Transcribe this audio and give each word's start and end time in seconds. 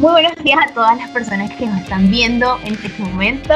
Muy 0.00 0.10
buenos 0.10 0.34
días 0.42 0.58
a 0.60 0.74
todas 0.74 0.98
las 0.98 1.08
personas 1.10 1.52
que 1.52 1.66
nos 1.66 1.80
están 1.80 2.10
viendo 2.10 2.58
en 2.64 2.74
este 2.74 3.00
momento. 3.00 3.54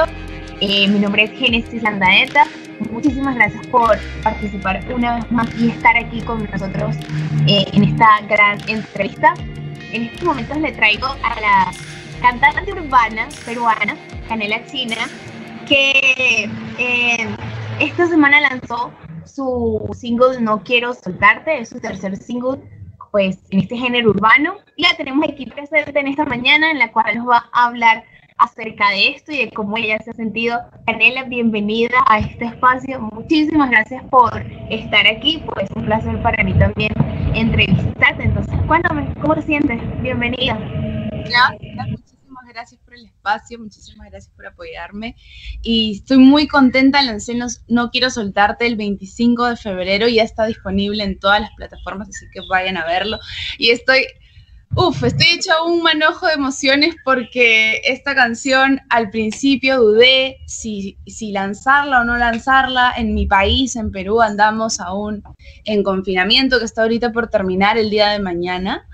Eh, 0.61 0.87
mi 0.87 1.01
nombre 1.01 1.25
es 1.25 1.33
Genesis 1.33 1.83
Landaeta. 1.83 2.45
Muchísimas 2.93 3.35
gracias 3.35 3.67
por 3.67 3.99
participar 4.23 4.81
una 4.95 5.17
vez 5.17 5.33
más 5.33 5.49
y 5.59 5.71
estar 5.71 5.97
aquí 5.97 6.21
con 6.21 6.49
nosotros 6.49 6.95
eh, 7.49 7.65
en 7.73 7.83
esta 7.83 8.21
gran 8.29 8.57
entrevista. 8.69 9.35
En 9.93 10.05
estos 10.05 10.23
momentos 10.23 10.57
le 10.59 10.71
traigo 10.71 11.09
a 11.09 11.41
la 11.41 11.73
cantante 12.23 12.73
urbana 12.73 13.29
peruana, 13.45 13.97
Canela 14.29 14.65
China, 14.67 14.97
que 15.67 16.49
eh, 16.79 17.37
esta 17.81 18.07
semana 18.07 18.41
lanzó 18.43 18.93
su 19.25 19.91
single 19.93 20.41
No 20.41 20.63
Quiero 20.63 20.95
Soltarte, 20.95 21.59
es 21.59 21.71
su 21.71 21.81
tercer 21.81 22.17
single 22.17 22.61
pues 23.11 23.39
en 23.51 23.61
este 23.61 23.77
género 23.77 24.11
urbano. 24.11 24.57
Y 24.77 24.83
la 24.83 24.97
tenemos 24.97 25.29
aquí 25.29 25.47
presente 25.47 25.99
en 25.99 26.09
esta 26.09 26.25
mañana 26.25 26.71
en 26.71 26.79
la 26.79 26.93
cual 26.93 27.17
nos 27.17 27.29
va 27.29 27.49
a 27.53 27.67
hablar 27.67 28.05
acerca 28.39 28.91
de 28.91 29.09
esto 29.09 29.33
y 29.33 29.45
de 29.45 29.51
cómo 29.51 29.77
ella 29.77 29.99
se 29.99 30.11
ha 30.11 30.15
sentido. 30.15 30.59
Canela, 30.87 31.25
bienvenida 31.25 31.97
a 32.07 32.21
este 32.21 32.47
espacio. 32.47 33.01
Muchísimas 33.13 33.71
gracias 33.71 34.03
por 34.05 34.31
estar 34.71 35.07
aquí, 35.07 35.43
pues 35.47 35.69
es 35.69 35.77
un 35.77 35.85
placer 35.85 36.23
para 36.23 36.43
mí 36.45 36.55
también 36.55 36.93
entrevistarte. 37.35 38.25
Entonces, 38.25 38.55
cuéntame, 38.67 39.13
¿cómo 39.21 39.35
te 39.35 39.43
sientes? 39.43 39.81
Bienvenida. 40.01 40.57
Gracias, 41.11 42.18
gracias 42.49 42.81
por 42.81 42.95
el 42.95 43.07
espacio, 43.07 43.59
muchísimas 43.59 44.11
gracias 44.11 44.33
por 44.35 44.47
apoyarme 44.47 45.17
y 45.63 45.97
estoy 45.97 46.19
muy 46.19 46.49
contenta, 46.49 47.03
lancé 47.03 47.39
no, 47.69 47.91
Quiero 47.91 48.11
Soltarte 48.11 48.67
el 48.67 48.77
25 48.77 49.47
de 49.47 49.57
febrero, 49.57 50.09
ya 50.09 50.23
está 50.23 50.47
disponible 50.47 51.05
en 51.05 51.19
todas 51.19 51.41
las 51.41 51.51
plataformas, 51.57 52.09
así 52.09 52.27
que 52.33 52.41
vayan 52.49 52.77
a 52.77 52.87
verlo 52.87 53.19
y 53.59 53.71
estoy 53.71 54.07
Uf, 54.77 55.03
estoy 55.03 55.29
hecha 55.33 55.63
un 55.63 55.83
manojo 55.83 56.27
de 56.27 56.35
emociones 56.35 56.95
porque 57.03 57.81
esta 57.85 58.15
canción 58.15 58.81
al 58.91 59.09
principio 59.09 59.81
dudé 59.81 60.37
si, 60.47 60.99
si, 61.07 61.33
lanzarla 61.33 62.03
o 62.03 62.05
no 62.05 62.19
lanzarla. 62.19 62.93
En 62.97 63.15
mi 63.15 63.27
país, 63.27 63.77
en 63.77 63.91
Perú, 63.91 64.21
andamos 64.21 64.79
aún 64.79 65.23
en 65.65 65.83
confinamiento 65.83 66.59
que 66.59 66.67
está 66.67 66.83
ahorita 66.83 67.13
por 67.13 67.29
terminar 67.29 67.79
el 67.79 67.89
día 67.89 68.11
de 68.11 68.19
mañana. 68.19 68.87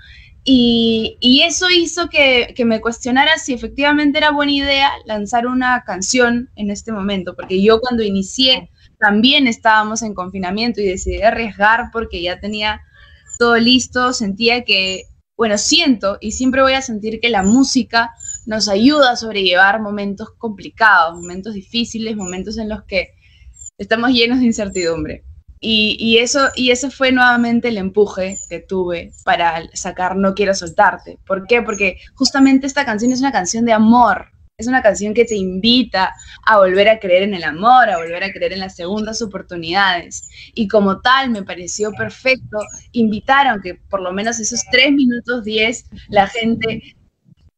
Y, 0.47 1.17
y 1.19 1.41
eso 1.41 1.71
hizo 1.71 2.07
que, 2.07 2.53
que, 2.55 2.65
me 2.65 2.79
cuestionara 2.79 3.39
si 3.39 3.53
efectivamente 3.53 4.19
era 4.19 4.29
buena 4.29 4.51
idea 4.51 4.91
lanzar 5.05 5.47
una 5.47 5.83
canción 5.85 6.51
en 6.55 6.69
este 6.69 6.91
momento, 6.91 7.35
porque 7.35 7.63
yo 7.63 7.79
cuando 7.79 8.03
inicié 8.03 8.69
también 8.99 9.47
estábamos 9.47 10.03
en 10.03 10.13
confinamiento 10.13 10.81
y 10.81 10.85
decidí 10.85 11.23
arriesgar 11.23 11.89
porque 11.91 12.21
ya 12.21 12.39
tenía 12.39 12.81
todo 13.39 13.57
listo, 13.57 14.13
sentía 14.13 14.63
que 14.63 15.05
bueno, 15.37 15.57
siento 15.57 16.17
y 16.21 16.31
siempre 16.31 16.61
voy 16.61 16.73
a 16.73 16.81
sentir 16.81 17.19
que 17.19 17.29
la 17.29 17.43
música 17.43 18.11
nos 18.45 18.69
ayuda 18.69 19.11
a 19.11 19.15
sobrellevar 19.17 19.81
momentos 19.81 20.29
complicados, 20.37 21.15
momentos 21.15 21.53
difíciles, 21.53 22.15
momentos 22.15 22.57
en 22.57 22.69
los 22.69 22.83
que 22.83 23.09
estamos 23.77 24.11
llenos 24.11 24.39
de 24.39 24.45
incertidumbre. 24.45 25.23
Y, 25.59 26.17
eso, 26.19 26.49
y 26.55 26.71
ese 26.71 26.91
fue 26.91 27.11
nuevamente 27.11 27.69
el 27.69 27.77
empuje 27.77 28.37
que 28.49 28.59
tuve 28.59 29.13
para 29.23 29.63
sacar 29.73 30.15
No 30.15 30.35
Quiero 30.35 30.53
Soltarte. 30.53 31.17
¿Por 31.25 31.47
qué? 31.47 31.61
Porque 31.61 31.97
justamente 32.13 32.67
esta 32.67 32.85
canción 32.85 33.11
es 33.11 33.19
una 33.19 33.31
canción 33.31 33.65
de 33.65 33.73
amor, 33.73 34.27
es 34.57 34.67
una 34.67 34.83
canción 34.83 35.13
que 35.13 35.25
te 35.25 35.35
invita 35.35 36.13
a 36.45 36.57
volver 36.59 36.87
a 36.87 36.99
creer 36.99 37.23
en 37.23 37.33
el 37.33 37.43
amor, 37.43 37.89
a 37.89 37.97
volver 37.97 38.23
a 38.23 38.31
creer 38.31 38.53
en 38.53 38.59
las 38.59 38.75
segundas 38.75 39.21
oportunidades. 39.21 40.29
Y 40.53 40.67
como 40.67 41.01
tal, 41.01 41.31
me 41.31 41.43
pareció 41.43 41.91
perfecto 41.93 42.59
invitar, 42.91 43.47
aunque 43.47 43.75
por 43.75 44.01
lo 44.01 44.13
menos 44.13 44.39
esos 44.39 44.63
tres 44.71 44.91
minutos 44.91 45.43
diez, 45.43 45.85
la 46.09 46.27
gente 46.27 46.95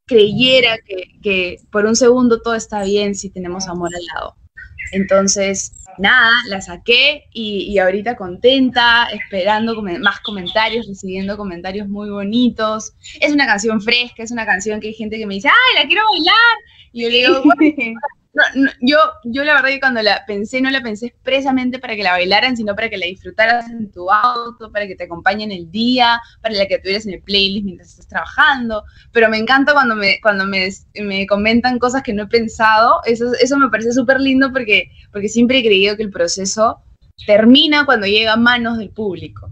creyera 0.05 0.77
que 1.21 1.57
por 1.71 1.85
un 1.85 1.95
segundo 1.95 2.41
todo 2.41 2.55
está 2.55 2.83
bien 2.83 3.15
si 3.15 3.29
tenemos 3.29 3.67
amor 3.67 3.89
al 3.93 4.05
lado. 4.15 4.46
Entonces, 4.92 5.73
nada, 5.98 6.31
la 6.48 6.61
saqué 6.61 7.25
y, 7.33 7.64
y 7.71 7.80
ahorita 7.80 8.15
contenta, 8.15 9.08
esperando 9.11 9.81
más 9.81 10.20
comentarios, 10.21 10.87
recibiendo 10.87 11.37
comentarios 11.37 11.87
muy 11.87 12.09
bonitos. 12.09 12.93
Es 13.20 13.31
una 13.31 13.45
canción 13.45 13.81
fresca, 13.81 14.23
es 14.23 14.31
una 14.31 14.45
canción 14.45 14.80
que 14.80 14.89
hay 14.89 14.93
gente 14.93 15.17
que 15.17 15.25
me 15.25 15.36
dice, 15.36 15.49
¡ay, 15.49 15.81
la 15.81 15.87
quiero 15.87 16.03
bailar! 16.09 16.58
Y 16.93 17.03
yo 17.03 17.09
le 17.09 17.17
digo, 17.17 17.42
bueno, 17.43 17.99
no, 18.37 18.43
no, 18.53 18.71
yo, 18.81 18.98
yo 19.23 19.43
la 19.43 19.55
verdad 19.55 19.70
que 19.70 19.80
cuando 19.80 20.03
la 20.03 20.23
pensé, 20.27 20.61
no 20.61 20.70
la 20.70 20.81
pensé 20.81 21.08
expresamente 21.08 21.80
para 21.80 21.95
que 21.95 22.03
la 22.03 22.11
bailaran, 22.11 22.55
sino 22.55 22.75
para 22.75 22.87
que 22.87 22.98
la 22.98 23.08
disfrutaras 23.08 23.67
en 23.67 23.92
tu 23.92 24.11
auto, 24.11 24.71
para 24.71 24.86
que 24.86 24.95
te 24.95 25.05
acompañen 25.05 25.52
el 25.52 25.71
día, 25.71 26.21
para 26.42 26.53
la 26.53 26.67
que 26.67 26.77
tuvieras 26.77 27.08
en 27.08 27.15
el 27.15 27.21
playlist 27.23 27.65
mientras 27.65 27.89
estás 27.89 28.08
trabajando. 28.08 28.83
Pero 29.11 29.27
me 29.27 29.37
encanta 29.37 29.73
cuando 29.73 29.95
me, 29.95 30.20
cuando 30.21 30.45
me, 30.45 30.70
me 31.02 31.25
comentan 31.25 31.80
cosas 31.80 32.03
que 32.03 32.14
no 32.14 32.23
he 32.23 32.27
pensado. 32.27 33.02
Eso, 33.05 33.31
eso 33.42 33.58
me 33.58 33.70
parece 33.70 33.92
súper 33.92 34.21
lindo 34.21 34.54
porque, 34.54 34.92
porque 35.11 35.30
siempre 35.30 35.58
he 35.58 35.64
creído 35.64 35.98
que 35.98 36.04
el 36.04 36.11
proceso 36.11 36.80
termina 37.25 37.86
cuando 37.86 38.05
llega 38.05 38.33
a 38.33 38.37
manos 38.37 38.77
del 38.77 38.92
público. 38.92 39.49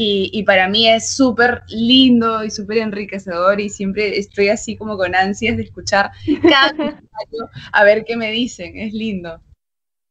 Y, 0.00 0.30
y, 0.32 0.44
para 0.44 0.68
mí 0.68 0.88
es 0.88 1.16
súper 1.16 1.62
lindo 1.66 2.44
y 2.44 2.52
súper 2.52 2.78
enriquecedor 2.78 3.60
y 3.60 3.68
siempre 3.68 4.16
estoy 4.16 4.48
así 4.48 4.76
como 4.76 4.96
con 4.96 5.12
ansias 5.12 5.56
de 5.56 5.64
escuchar 5.64 6.12
cada 6.48 6.70
comentario 6.76 7.50
a 7.72 7.82
ver 7.82 8.04
qué 8.04 8.16
me 8.16 8.30
dicen, 8.30 8.78
es 8.78 8.92
lindo. 8.92 9.40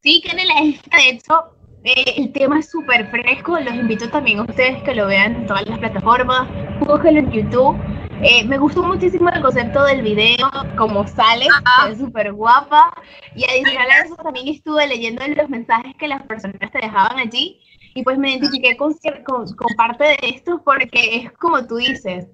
Sí, 0.04 0.22
Canela, 0.26 0.56
de 0.62 1.10
hecho 1.10 1.58
eh, 1.86 2.16
el 2.18 2.34
tema 2.34 2.60
es 2.60 2.70
súper 2.70 3.10
fresco, 3.10 3.58
los 3.62 3.74
invito 3.74 4.10
también 4.10 4.40
a 4.40 4.42
ustedes 4.42 4.84
que 4.84 4.94
lo 4.94 5.08
vean 5.08 5.36
en 5.36 5.48
todas 5.48 5.66
las 5.68 5.80
plataformas, 5.80 6.50
búsquenlo 6.82 7.22
en 7.22 7.32
YouTube. 7.32 7.78
Eh, 8.24 8.44
me 8.44 8.58
gustó 8.58 8.84
muchísimo 8.84 9.30
el 9.30 9.42
concepto 9.42 9.86
del 9.86 10.02
video, 10.02 10.50
como 10.76 11.08
sale, 11.08 11.48
es 11.90 11.98
súper 11.98 12.34
guapa. 12.34 12.92
Y 13.36 13.46
adicional 13.46 13.90
a 13.90 14.00
eso 14.04 14.16
también 14.18 14.50
estuve 14.50 14.86
leyendo 14.86 15.26
los 15.30 15.48
mensajes 15.48 15.96
que 15.98 16.10
las 16.10 16.24
personas 16.24 16.60
te 16.60 16.80
dejaban 16.80 17.20
allí 17.20 17.62
y 17.98 18.04
pues 18.04 18.20
me 18.20 18.30
identifiqué 18.30 18.78
con, 18.78 18.94
con, 19.26 19.52
con, 19.56 19.76
parte 19.76 20.04
de 20.04 20.18
esto 20.22 20.62
porque 20.64 21.16
es 21.16 21.32
como 21.32 21.66
tú 21.66 21.78
dices, 21.78 22.28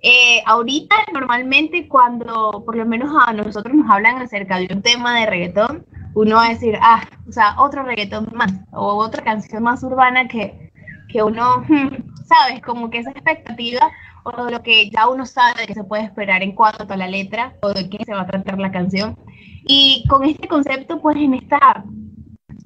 eh, 0.00 0.42
ahorita 0.46 0.96
normalmente 1.12 1.86
cuando 1.88 2.62
por 2.64 2.74
lo 2.74 2.86
menos 2.86 3.14
a 3.26 3.34
nosotros 3.34 3.74
nos 3.74 3.90
hablan 3.90 4.16
acerca 4.16 4.56
de 4.56 4.68
un 4.72 4.80
tema 4.80 5.20
de 5.20 5.26
reggaetón, 5.26 5.84
uno 6.14 6.36
va 6.36 6.46
a 6.46 6.48
decir, 6.48 6.78
ah, 6.80 7.02
o 7.28 7.32
sea, 7.32 7.54
otro 7.58 7.82
reggaetón 7.82 8.30
más 8.32 8.50
o 8.72 8.94
otra 8.94 9.22
canción 9.22 9.62
más 9.62 9.82
urbana 9.82 10.26
que, 10.26 10.72
que 11.10 11.22
uno, 11.22 11.66
sabes, 12.24 12.62
como 12.62 12.88
que 12.88 13.00
esa 13.00 13.10
expectativa 13.10 13.90
o 14.24 14.48
lo 14.50 14.62
que 14.62 14.88
ya 14.88 15.06
uno 15.06 15.26
sabe 15.26 15.66
que 15.66 15.74
se 15.74 15.84
puede 15.84 16.04
esperar 16.04 16.42
en 16.42 16.52
cuanto 16.52 16.94
a 16.94 16.96
la 16.96 17.08
letra 17.08 17.52
o 17.60 17.74
de 17.74 17.90
qué 17.90 18.02
se 18.06 18.14
va 18.14 18.22
a 18.22 18.26
tratar 18.26 18.58
la 18.58 18.72
canción. 18.72 19.18
Y 19.66 20.02
con 20.08 20.24
este 20.24 20.48
concepto, 20.48 20.98
pues 21.02 21.16
en 21.16 21.34
esta 21.34 21.84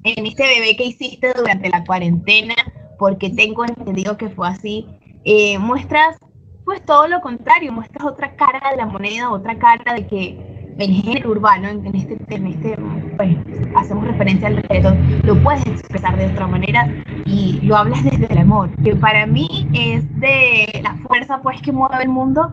en 0.04 0.26
este 0.26 0.42
bebé 0.42 0.76
que 0.76 0.84
hiciste 0.84 1.32
durante 1.34 1.69
la 1.70 1.84
cuarentena, 1.84 2.54
porque 2.98 3.31
tengo 3.31 3.65
entendido 3.65 4.16
que 4.16 4.28
fue 4.28 4.48
así, 4.48 4.87
eh, 5.25 5.59
muestras 5.59 6.16
pues 6.65 6.82
todo 6.84 7.09
lo 7.09 7.20
contrario, 7.20 7.72
muestras 7.72 8.04
otra 8.04 8.34
cara 8.37 8.70
de 8.70 8.76
la 8.78 8.87
moneda, 8.87 9.31
otra 9.31 9.59
cara 9.59 9.94
de 9.94 10.06
que 10.06 10.54
el 10.78 10.91
género 10.91 11.31
urbano, 11.31 11.69
en, 11.69 11.94
este, 11.94 12.19
en 12.31 12.47
este 12.47 12.76
pues, 13.16 13.37
hacemos 13.76 14.06
referencia 14.06 14.48
al 14.48 14.56
reggaetón, 14.56 15.20
lo 15.22 15.41
puedes 15.42 15.65
expresar 15.66 16.16
de 16.16 16.26
otra 16.26 16.47
manera 16.47 16.88
y 17.26 17.60
lo 17.62 17.76
hablas 17.76 18.03
desde 18.03 18.26
el 18.26 18.38
amor, 18.38 18.71
que 18.82 18.97
para 18.97 19.26
mí 19.26 19.69
es 19.72 20.04
de 20.21 20.81
la 20.82 20.97
fuerza 21.06 21.41
pues 21.42 21.60
que 21.62 21.71
mueve 21.71 22.03
el 22.03 22.09
mundo, 22.09 22.53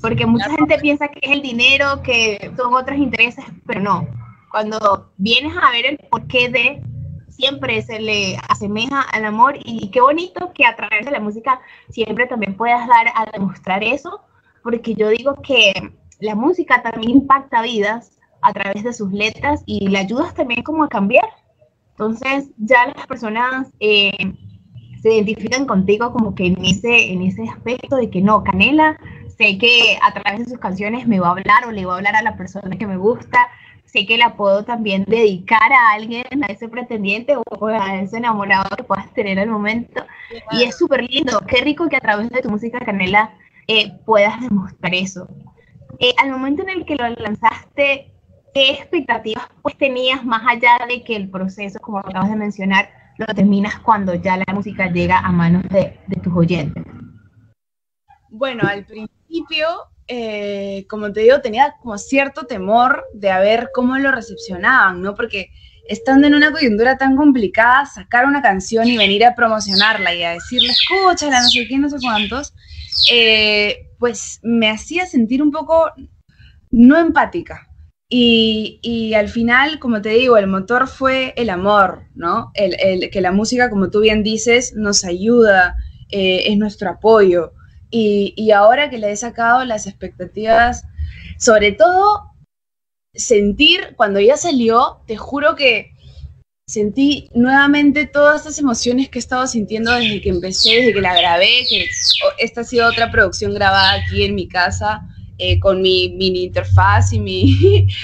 porque 0.00 0.26
mucha 0.26 0.50
gente 0.50 0.78
piensa 0.78 1.08
que 1.08 1.20
es 1.22 1.30
el 1.30 1.42
dinero, 1.42 2.02
que 2.02 2.50
son 2.56 2.74
otros 2.74 2.98
intereses, 2.98 3.44
pero 3.66 3.80
no, 3.80 4.08
cuando 4.52 5.10
vienes 5.16 5.54
a 5.56 5.70
ver 5.70 5.86
el 5.86 5.98
porqué 6.10 6.50
de, 6.50 6.82
siempre 7.30 7.80
se 7.82 7.98
le 7.98 8.36
asemeja 8.48 9.00
al 9.00 9.24
amor 9.24 9.54
y 9.64 9.90
qué 9.90 10.00
bonito 10.02 10.52
que 10.54 10.66
a 10.66 10.76
través 10.76 11.06
de 11.06 11.10
la 11.10 11.20
música 11.20 11.60
siempre 11.88 12.26
también 12.26 12.54
puedas 12.54 12.86
dar 12.86 13.06
a 13.14 13.30
demostrar 13.32 13.82
eso, 13.82 14.20
porque 14.62 14.94
yo 14.94 15.08
digo 15.08 15.36
que 15.42 15.72
la 16.20 16.34
música 16.34 16.82
también 16.82 17.10
impacta 17.10 17.62
vidas 17.62 18.18
a 18.42 18.52
través 18.52 18.84
de 18.84 18.92
sus 18.92 19.10
letras 19.10 19.62
y 19.66 19.88
le 19.88 19.98
ayudas 19.98 20.34
también 20.34 20.62
como 20.62 20.84
a 20.84 20.88
cambiar. 20.88 21.28
Entonces 21.92 22.50
ya 22.58 22.92
las 22.94 23.06
personas 23.06 23.68
eh, 23.80 24.12
se 25.00 25.14
identifican 25.14 25.66
contigo 25.66 26.12
como 26.12 26.34
que 26.34 26.46
en 26.46 26.64
ese, 26.64 27.10
en 27.10 27.22
ese 27.22 27.48
aspecto 27.48 27.96
de 27.96 28.10
que 28.10 28.20
no, 28.20 28.44
Canela, 28.44 28.98
sé 29.36 29.58
que 29.58 29.98
a 30.02 30.12
través 30.12 30.40
de 30.40 30.50
sus 30.50 30.58
canciones 30.58 31.08
me 31.08 31.20
va 31.20 31.28
a 31.28 31.32
hablar 31.32 31.66
o 31.66 31.72
le 31.72 31.86
va 31.86 31.94
a 31.94 31.96
hablar 31.96 32.16
a 32.16 32.22
la 32.22 32.36
persona 32.36 32.76
que 32.76 32.86
me 32.86 32.96
gusta, 32.96 33.48
sé 33.92 34.06
que 34.06 34.16
la 34.16 34.36
puedo 34.36 34.64
también 34.64 35.04
dedicar 35.06 35.70
a 35.70 35.92
alguien, 35.92 36.24
a 36.42 36.46
ese 36.46 36.68
pretendiente 36.68 37.36
o 37.36 37.66
a 37.66 38.00
ese 38.00 38.16
enamorado 38.16 38.74
que 38.74 38.84
puedas 38.84 39.12
tener 39.12 39.38
al 39.38 39.50
momento. 39.50 40.04
Y 40.50 40.62
es 40.62 40.78
súper 40.78 41.08
lindo, 41.08 41.40
qué 41.46 41.60
rico 41.60 41.88
que 41.90 41.96
a 41.96 42.00
través 42.00 42.30
de 42.30 42.40
tu 42.40 42.48
música 42.48 42.80
Canela 42.80 43.34
eh, 43.68 43.92
puedas 44.06 44.40
demostrar 44.40 44.94
eso. 44.94 45.28
Eh, 45.98 46.14
al 46.16 46.30
momento 46.30 46.62
en 46.62 46.70
el 46.70 46.86
que 46.86 46.96
lo 46.96 47.06
lanzaste, 47.10 48.10
¿qué 48.54 48.70
expectativas 48.70 49.46
pues 49.60 49.76
tenías 49.76 50.24
más 50.24 50.42
allá 50.48 50.78
de 50.88 51.04
que 51.04 51.14
el 51.14 51.28
proceso, 51.28 51.78
como 51.78 51.98
acabas 51.98 52.30
de 52.30 52.36
mencionar, 52.36 52.88
lo 53.18 53.26
terminas 53.26 53.78
cuando 53.80 54.14
ya 54.14 54.38
la 54.38 54.54
música 54.54 54.90
llega 54.90 55.18
a 55.18 55.30
manos 55.30 55.64
de, 55.68 55.98
de 56.06 56.20
tus 56.22 56.34
oyentes? 56.34 56.82
Bueno, 58.30 58.62
al 58.66 58.86
principio 58.86 59.66
eh, 60.14 60.84
como 60.90 61.10
te 61.10 61.20
digo, 61.20 61.40
tenía 61.40 61.74
como 61.80 61.96
cierto 61.96 62.44
temor 62.44 63.02
de 63.14 63.28
ver 63.28 63.70
cómo 63.72 63.96
lo 63.96 64.12
recepcionaban, 64.12 65.00
¿no? 65.00 65.14
Porque 65.14 65.48
estando 65.88 66.26
en 66.26 66.34
una 66.34 66.52
coyuntura 66.52 66.98
tan 66.98 67.16
complicada, 67.16 67.86
sacar 67.86 68.26
una 68.26 68.42
canción 68.42 68.86
y 68.88 68.98
venir 68.98 69.24
a 69.24 69.34
promocionarla 69.34 70.14
y 70.14 70.22
a 70.22 70.32
decirle, 70.32 70.68
escúchala, 70.68 71.40
no 71.40 71.48
sé 71.48 71.66
qué, 71.66 71.78
no 71.78 71.88
sé 71.88 71.96
cuántos, 72.02 72.52
eh, 73.10 73.88
pues 73.98 74.38
me 74.42 74.68
hacía 74.68 75.06
sentir 75.06 75.42
un 75.42 75.50
poco 75.50 75.90
no 76.70 76.98
empática. 76.98 77.68
Y, 78.10 79.14
al 79.14 79.30
final, 79.30 79.78
como 79.78 80.02
te 80.02 80.10
digo, 80.10 80.36
el 80.36 80.46
motor 80.46 80.88
fue 80.88 81.32
el 81.38 81.48
amor, 81.48 82.02
¿no? 82.14 82.50
El, 82.52 83.08
que 83.08 83.22
la 83.22 83.32
música, 83.32 83.70
como 83.70 83.88
tú 83.88 84.00
bien 84.00 84.22
dices, 84.22 84.74
nos 84.76 85.06
ayuda, 85.06 85.76
eh, 86.10 86.42
es 86.48 86.58
nuestro 86.58 86.90
apoyo. 86.90 87.54
Y, 87.92 88.34
y 88.36 88.50
ahora 88.50 88.90
que 88.90 88.98
le 88.98 89.12
he 89.12 89.16
sacado 89.16 89.64
las 89.64 89.86
expectativas, 89.86 90.84
sobre 91.38 91.72
todo 91.72 92.32
sentir, 93.14 93.94
cuando 93.96 94.18
ya 94.18 94.36
salió, 94.36 95.02
te 95.06 95.16
juro 95.16 95.54
que 95.54 95.92
sentí 96.66 97.28
nuevamente 97.34 98.06
todas 98.06 98.40
estas 98.40 98.58
emociones 98.58 99.10
que 99.10 99.18
he 99.18 99.20
estado 99.20 99.46
sintiendo 99.46 99.92
desde 99.92 100.22
que 100.22 100.30
empecé, 100.30 100.76
desde 100.76 100.94
que 100.94 101.00
la 101.00 101.14
grabé, 101.14 101.66
que 101.68 101.86
esta 102.38 102.62
ha 102.62 102.64
sido 102.64 102.88
otra 102.88 103.10
producción 103.10 103.52
grabada 103.54 103.92
aquí 103.92 104.24
en 104.24 104.34
mi 104.34 104.48
casa. 104.48 105.06
Eh, 105.38 105.58
con 105.58 105.82
mi 105.82 106.10
mini 106.10 106.44
interfaz 106.44 107.12
y 107.12 107.18
mi, 107.18 107.56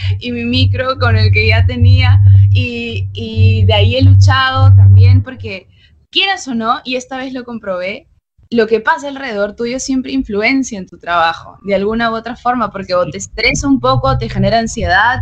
y 0.18 0.32
mi 0.32 0.44
micro 0.44 0.98
con 0.98 1.16
el 1.16 1.30
que 1.30 1.46
ya 1.46 1.64
tenía. 1.66 2.20
Y, 2.50 3.06
y 3.12 3.64
de 3.64 3.74
ahí 3.74 3.96
he 3.96 4.02
luchado 4.02 4.74
también 4.74 5.22
porque, 5.22 5.68
quieras 6.10 6.48
o 6.48 6.54
no, 6.56 6.80
y 6.84 6.96
esta 6.96 7.16
vez 7.16 7.32
lo 7.32 7.44
comprobé, 7.44 8.07
lo 8.50 8.66
que 8.66 8.80
pasa 8.80 9.08
alrededor 9.08 9.54
tuyo 9.54 9.78
siempre 9.78 10.12
influencia 10.12 10.78
en 10.78 10.86
tu 10.86 10.98
trabajo, 10.98 11.58
de 11.62 11.74
alguna 11.74 12.10
u 12.10 12.14
otra 12.14 12.34
forma, 12.34 12.70
porque 12.70 12.94
o 12.94 13.04
te 13.10 13.18
estresa 13.18 13.68
un 13.68 13.78
poco, 13.78 14.16
te 14.16 14.28
genera 14.28 14.58
ansiedad, 14.58 15.20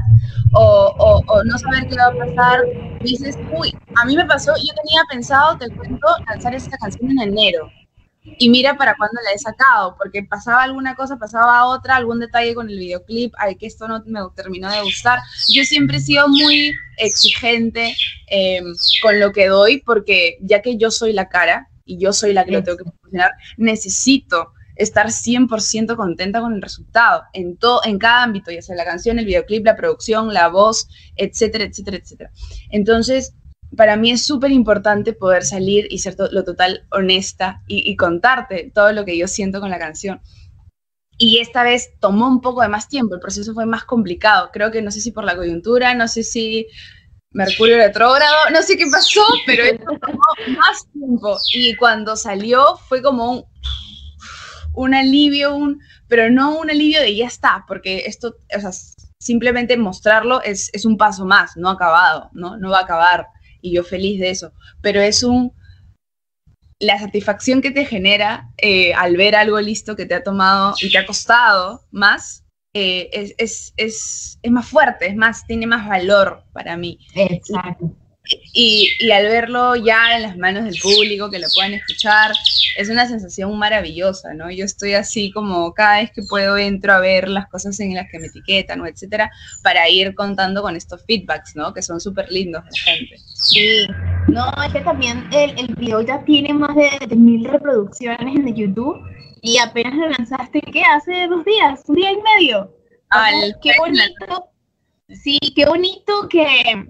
o, 0.53 1.23
o, 1.27 1.45
no 1.45 1.59
saber 1.59 1.89
qué 1.89 1.97
va 1.97 2.07
a 2.07 2.27
pasar. 2.27 2.61
Dices, 3.03 3.37
uy, 3.53 3.77
a 3.97 4.05
mí 4.05 4.17
me 4.17 4.25
pasó, 4.27 4.53
yo 4.57 4.73
tenía 4.83 5.03
pensado, 5.11 5.59
te 5.59 5.69
cuento, 5.71 6.07
lanzar 6.29 6.55
esta 6.55 6.77
canción 6.79 7.11
en 7.11 7.21
enero. 7.21 7.69
Y 8.39 8.49
mira 8.49 8.77
para 8.77 8.95
cuándo 8.97 9.21
la 9.25 9.33
he 9.33 9.39
sacado, 9.39 9.97
porque 9.99 10.23
pasaba 10.23 10.63
alguna 10.63 10.95
cosa, 10.95 11.17
pasaba 11.17 11.67
otra, 11.67 11.97
algún 11.97 12.19
detalle 12.21 12.55
con 12.55 12.69
el 12.69 12.79
videoclip, 12.79 13.33
ay, 13.39 13.57
que 13.57 13.67
esto 13.67 13.87
no 13.87 14.03
me 14.07 14.21
terminó 14.35 14.71
de 14.71 14.83
gustar. 14.83 15.21
Yo 15.53 15.63
siempre 15.65 15.99
he 15.99 16.01
sido 16.01 16.29
muy 16.29 16.73
exigente 16.97 17.97
eh, 18.29 18.63
con 19.03 19.21
lo 19.21 19.33
que 19.33 19.47
doy, 19.47 19.81
porque 19.83 20.39
ya 20.41 20.61
que 20.61 20.77
yo 20.77 20.91
soy 20.91 21.13
la 21.13 21.29
cara, 21.29 21.69
y 21.87 21.99
yo 21.99 22.13
soy 22.13 22.35
la 22.35 22.45
que 22.45 22.53
lo 22.53 22.63
tengo 22.63 22.77
que 22.77 22.85
proporcionar, 22.85 23.31
necesito 23.57 24.53
estar 24.75 25.07
100% 25.07 25.97
contenta 25.97 26.41
con 26.41 26.53
el 26.53 26.61
resultado 26.61 27.23
en 27.33 27.57
todo 27.57 27.81
en 27.85 27.99
cada 27.99 28.23
ámbito, 28.23 28.51
ya 28.51 28.61
sea 28.61 28.77
la 28.77 28.85
canción, 28.85 29.19
el 29.19 29.25
videoclip, 29.25 29.65
la 29.65 29.77
producción, 29.77 30.35
la 30.35 30.49
voz, 30.49 30.89
etcétera, 31.17 31.65
etcétera, 31.65 31.97
etcétera. 31.97 32.31
Entonces, 32.71 33.33
para 33.75 33.97
mí 33.97 34.11
es 34.11 34.23
súper 34.23 34.53
importante 34.53 35.13
poder 35.13 35.45
salir 35.45 35.87
y 35.91 35.99
ser 35.99 36.17
lo 36.31 36.45
total 36.45 36.87
honesta 36.91 37.63
y, 37.67 37.91
y, 37.91 37.97
contarte 37.97 38.71
todo 38.75 38.93
lo 38.93 39.05
que 39.05 39.17
yo 39.17 39.27
siento 39.27 39.61
con 39.61 39.71
la 39.71 39.79
canción. 39.79 40.21
Y 41.19 41.39
esta 41.39 41.63
vez 41.63 41.91
tomó 41.99 42.29
un 42.29 42.43
poco 42.43 42.61
de 42.61 42.69
más 42.69 42.89
tiempo, 42.89 43.15
el 43.15 43.21
proceso 43.21 43.55
fue 43.55 43.65
más 43.65 43.85
complicado. 43.85 44.51
Creo 44.53 44.71
que 44.71 44.83
no 44.83 44.91
sé 44.91 45.01
si 45.01 45.11
por 45.11 45.25
la 45.25 45.35
coyuntura, 45.35 45.95
no 45.95 46.09
sé 46.09 46.23
si 46.23 46.67
Mercurio 47.33 47.77
retrógrado, 47.77 48.51
no 48.51 48.63
sé 48.63 48.77
qué 48.77 48.87
pasó, 48.91 49.23
pero 49.47 49.65
esto 49.65 49.99
tomó 50.01 50.57
más 50.57 50.87
tiempo. 50.93 51.37
Y 51.53 51.77
cuando 51.77 52.17
salió 52.17 52.77
fue 52.89 53.03
como 53.03 53.31
un, 53.31 53.45
un 54.75 54.95
alivio, 54.95 55.55
un, 55.55 55.81
pero 56.09 56.31
no 56.31 56.59
un 56.59 56.71
alivio 56.71 57.01
de 57.01 57.15
ya 57.15 57.27
está, 57.27 57.65
porque 57.69 58.05
esto, 58.07 58.37
o 58.57 58.61
sea, 58.61 58.71
simplemente 59.21 59.77
mostrarlo 59.77 60.43
es, 60.43 60.71
es 60.73 60.85
un 60.85 60.97
paso 60.97 61.25
más, 61.25 61.57
no 61.57 61.69
acabado, 61.69 62.31
¿no? 62.33 62.57
No 62.57 62.71
va 62.71 62.79
a 62.79 62.83
acabar. 62.83 63.27
Y 63.61 63.75
yo 63.75 63.83
feliz 63.83 64.21
de 64.21 64.31
eso. 64.31 64.53
Pero 64.81 65.01
es 65.01 65.23
un, 65.23 65.53
la 66.79 66.99
satisfacción 66.99 67.63
que 67.63 67.71
te 67.71 67.85
genera 67.85 68.51
eh, 68.59 68.95
al 68.95 69.17
ver 69.17 69.35
algo 69.35 69.61
listo 69.61 69.97
que 69.97 70.07
te 70.07 70.15
ha 70.15 70.23
tomado 70.23 70.75
y 70.81 70.91
te 70.91 70.99
ha 70.99 71.07
costado 71.07 71.85
más, 71.91 72.45
eh, 72.79 73.09
es, 73.11 73.35
es, 73.39 73.73
es, 73.79 74.39
es, 74.43 74.53
más 74.53 74.69
fuerte, 74.69 75.07
es 75.07 75.17
más, 75.17 75.47
tiene 75.47 75.67
más 75.67 75.89
valor 75.89 76.43
para 76.53 76.77
mí. 76.77 76.99
Exacto. 77.15 77.91
Y, 78.53 78.91
y, 78.99 79.11
al 79.13 79.25
verlo 79.25 79.77
ya 79.77 80.17
en 80.17 80.23
las 80.23 80.37
manos 80.37 80.65
del 80.65 80.77
público, 80.83 81.31
que 81.31 81.39
lo 81.39 81.47
puedan 81.55 81.73
escuchar, 81.73 82.33
es 82.77 82.91
una 82.91 83.07
sensación 83.07 83.57
maravillosa, 83.57 84.35
¿no? 84.35 84.51
Yo 84.51 84.67
estoy 84.67 84.93
así 84.93 85.31
como 85.33 85.73
cada 85.73 86.01
vez 86.01 86.11
que 86.11 86.21
puedo 86.29 86.59
entro 86.59 86.93
a 86.93 87.01
ver 87.01 87.29
las 87.29 87.49
cosas 87.49 87.81
en 87.81 87.95
las 87.95 88.11
que 88.11 88.19
me 88.19 88.27
etiquetan 88.27 88.83
o 88.83 88.87
etcétera, 88.87 89.31
para 89.63 89.89
ir 89.89 90.15
contando 90.15 90.61
con 90.61 90.77
estos 90.77 91.03
feedbacks, 91.07 91.57
¿no? 91.57 91.73
Que 91.73 91.81
son 91.81 91.99
súper 91.99 92.31
lindos 92.31 92.63
de 92.65 92.71
la 92.73 92.93
gente. 92.93 93.17
Sí, 93.33 93.87
no, 94.29 94.53
es 94.63 94.73
que 94.75 94.81
también 94.81 95.27
el, 95.33 95.59
el 95.59 95.75
video 95.77 96.03
ya 96.03 96.23
tiene 96.25 96.53
más 96.53 96.77
de, 96.77 97.07
de 97.07 97.17
mil 97.17 97.43
reproducciones 97.47 98.37
en 98.37 98.55
YouTube 98.55 99.01
y 99.43 99.59
apenas 99.59 99.95
lo 99.95 100.09
lanzaste, 100.09 100.61
¿qué? 100.61 100.83
Hace 100.83 101.27
dos 101.29 101.45
días, 101.45 101.83
un 101.87 101.97
día 101.97 102.13
y 102.13 102.19
medio. 102.23 102.73
Ay, 103.11 103.53
qué 103.63 103.73
bonito. 103.79 104.51
Sí, 105.09 105.39
qué 105.55 105.67
bonito 105.67 106.29
que, 106.29 106.87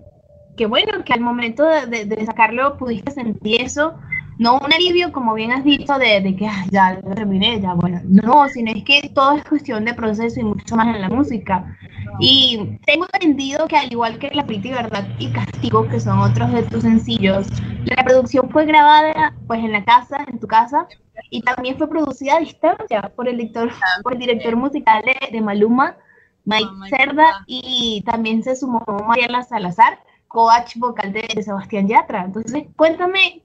que 0.57 0.67
bueno, 0.67 1.05
que 1.05 1.13
al 1.13 1.21
momento 1.21 1.65
de, 1.65 2.07
de, 2.07 2.27
sacarlo 2.27 2.79
pudiste 2.79 3.11
sentir 3.11 3.61
eso. 3.61 3.95
No 4.39 4.59
un 4.59 4.73
alivio, 4.73 5.13
como 5.13 5.33
bien 5.33 5.51
has 5.51 5.65
dicho, 5.65 5.99
de, 5.99 6.21
de 6.21 6.37
que 6.37 6.47
ah, 6.47 6.65
ya 6.71 7.01
lo 7.03 7.15
terminé, 7.15 7.61
ya 7.61 7.73
bueno. 7.73 8.01
No, 8.05 8.49
sino 8.49 8.71
es 8.71 8.85
que 8.85 9.11
todo 9.15 9.33
es 9.33 9.45
cuestión 9.45 9.85
de 9.87 9.95
proceso 9.95 10.41
y 10.41 10.45
mucho 10.45 10.77
más 10.77 10.95
en 10.95 11.01
la 11.01 11.09
música. 11.09 11.77
Y 12.21 12.79
tengo 12.85 13.07
entendido 13.15 13.67
que 13.67 13.77
al 13.77 13.91
igual 13.91 14.19
que 14.19 14.31
La 14.33 14.47
Pretty 14.47 14.71
Verdad 14.71 15.07
y 15.19 15.31
Castigo, 15.31 15.89
que 15.89 16.01
son 16.01 16.19
otros 16.19 16.53
de 16.53 16.63
tus 16.65 16.83
sencillos, 16.83 17.47
la 17.85 18.05
producción 18.05 18.51
fue 18.51 18.67
grabada 18.67 19.35
pues 19.47 19.61
en 19.61 19.73
la 19.73 19.85
casa, 19.85 20.25
en 20.27 20.39
tu 20.39 20.47
casa, 20.47 20.87
y 21.31 21.43
también 21.43 21.77
fue 21.77 21.89
producida 21.89 22.37
a 22.37 22.41
distancia 22.41 23.13
por 23.15 23.29
el 23.29 23.37
director, 23.39 23.73
por 24.03 24.13
el 24.15 24.19
director 24.19 24.57
musical 24.57 25.03
de, 25.31 25.41
Maluma, 25.41 25.97
Mike 26.45 26.71
Cerda, 26.89 27.45
y 27.47 28.03
también 28.07 28.43
se 28.43 28.57
sumó 28.57 28.85
Mariela 29.07 29.43
Salazar, 29.43 29.99
coach 30.29 30.77
vocal 30.77 31.13
de, 31.13 31.43
Sebastián 31.43 31.89
Yatra. 31.89 32.25
Entonces, 32.25 32.65
cuéntame 32.77 33.43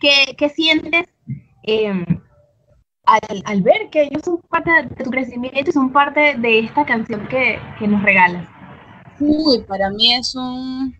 qué, 0.00 0.34
qué 0.36 0.48
sientes 0.48 1.06
eh, 1.64 2.04
al, 3.04 3.42
al, 3.44 3.62
ver 3.62 3.90
que 3.90 4.02
ellos 4.02 4.22
son 4.24 4.40
parte 4.48 4.70
de 4.70 5.04
tu 5.04 5.10
crecimiento 5.10 5.70
y 5.70 5.72
son 5.72 5.92
parte 5.92 6.36
de 6.38 6.60
esta 6.60 6.84
canción 6.84 7.26
que, 7.28 7.58
que 7.78 7.86
nos 7.88 8.02
regalas. 8.02 8.48
Uy, 9.20 9.62
para 9.62 9.90
mí 9.90 10.14
es 10.14 10.34
un... 10.34 10.96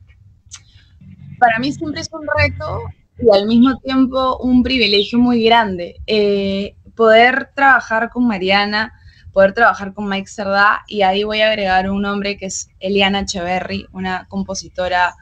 Para 1.38 1.58
mí 1.58 1.72
siempre 1.72 2.00
es 2.00 2.10
un 2.12 2.24
reto 2.38 2.82
y 3.22 3.36
al 3.36 3.46
mismo 3.46 3.78
tiempo 3.78 4.38
un 4.38 4.62
privilegio 4.62 5.18
muy 5.18 5.44
grande. 5.44 6.00
Eh, 6.06 6.74
poder 6.96 7.50
trabajar 7.54 8.10
con 8.10 8.26
Mariana, 8.26 8.92
poder 9.32 9.54
trabajar 9.54 9.94
con 9.94 10.08
Mike 10.08 10.28
Cerdá, 10.28 10.82
y 10.88 11.02
ahí 11.02 11.24
voy 11.24 11.40
a 11.40 11.48
agregar 11.48 11.90
un 11.90 12.02
nombre 12.02 12.36
que 12.36 12.46
es 12.46 12.68
Eliana 12.80 13.20
Echeverry, 13.20 13.86
una 13.92 14.26
compositora, 14.28 15.14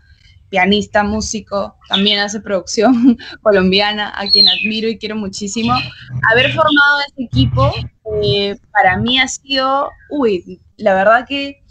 pianista, 0.49 1.05
músico, 1.05 1.77
también 1.89 2.19
hace 2.19 2.41
producción 2.41 3.17
colombiana, 3.43 4.13
a 4.17 4.27
quien 4.29 4.49
admiro 4.49 4.89
y 4.89 4.99
quiero 4.99 5.15
muchísimo. 5.15 5.75
Haber 6.33 6.53
formado 6.53 7.01
este 7.07 7.25
equipo 7.25 7.73
eh, 8.25 8.57
para 8.73 8.97
mí 8.97 9.21
ha 9.21 9.29
sido, 9.29 9.91
uy, 10.09 10.61
la 10.77 10.95
verdad 10.95 11.25
que 11.29 11.63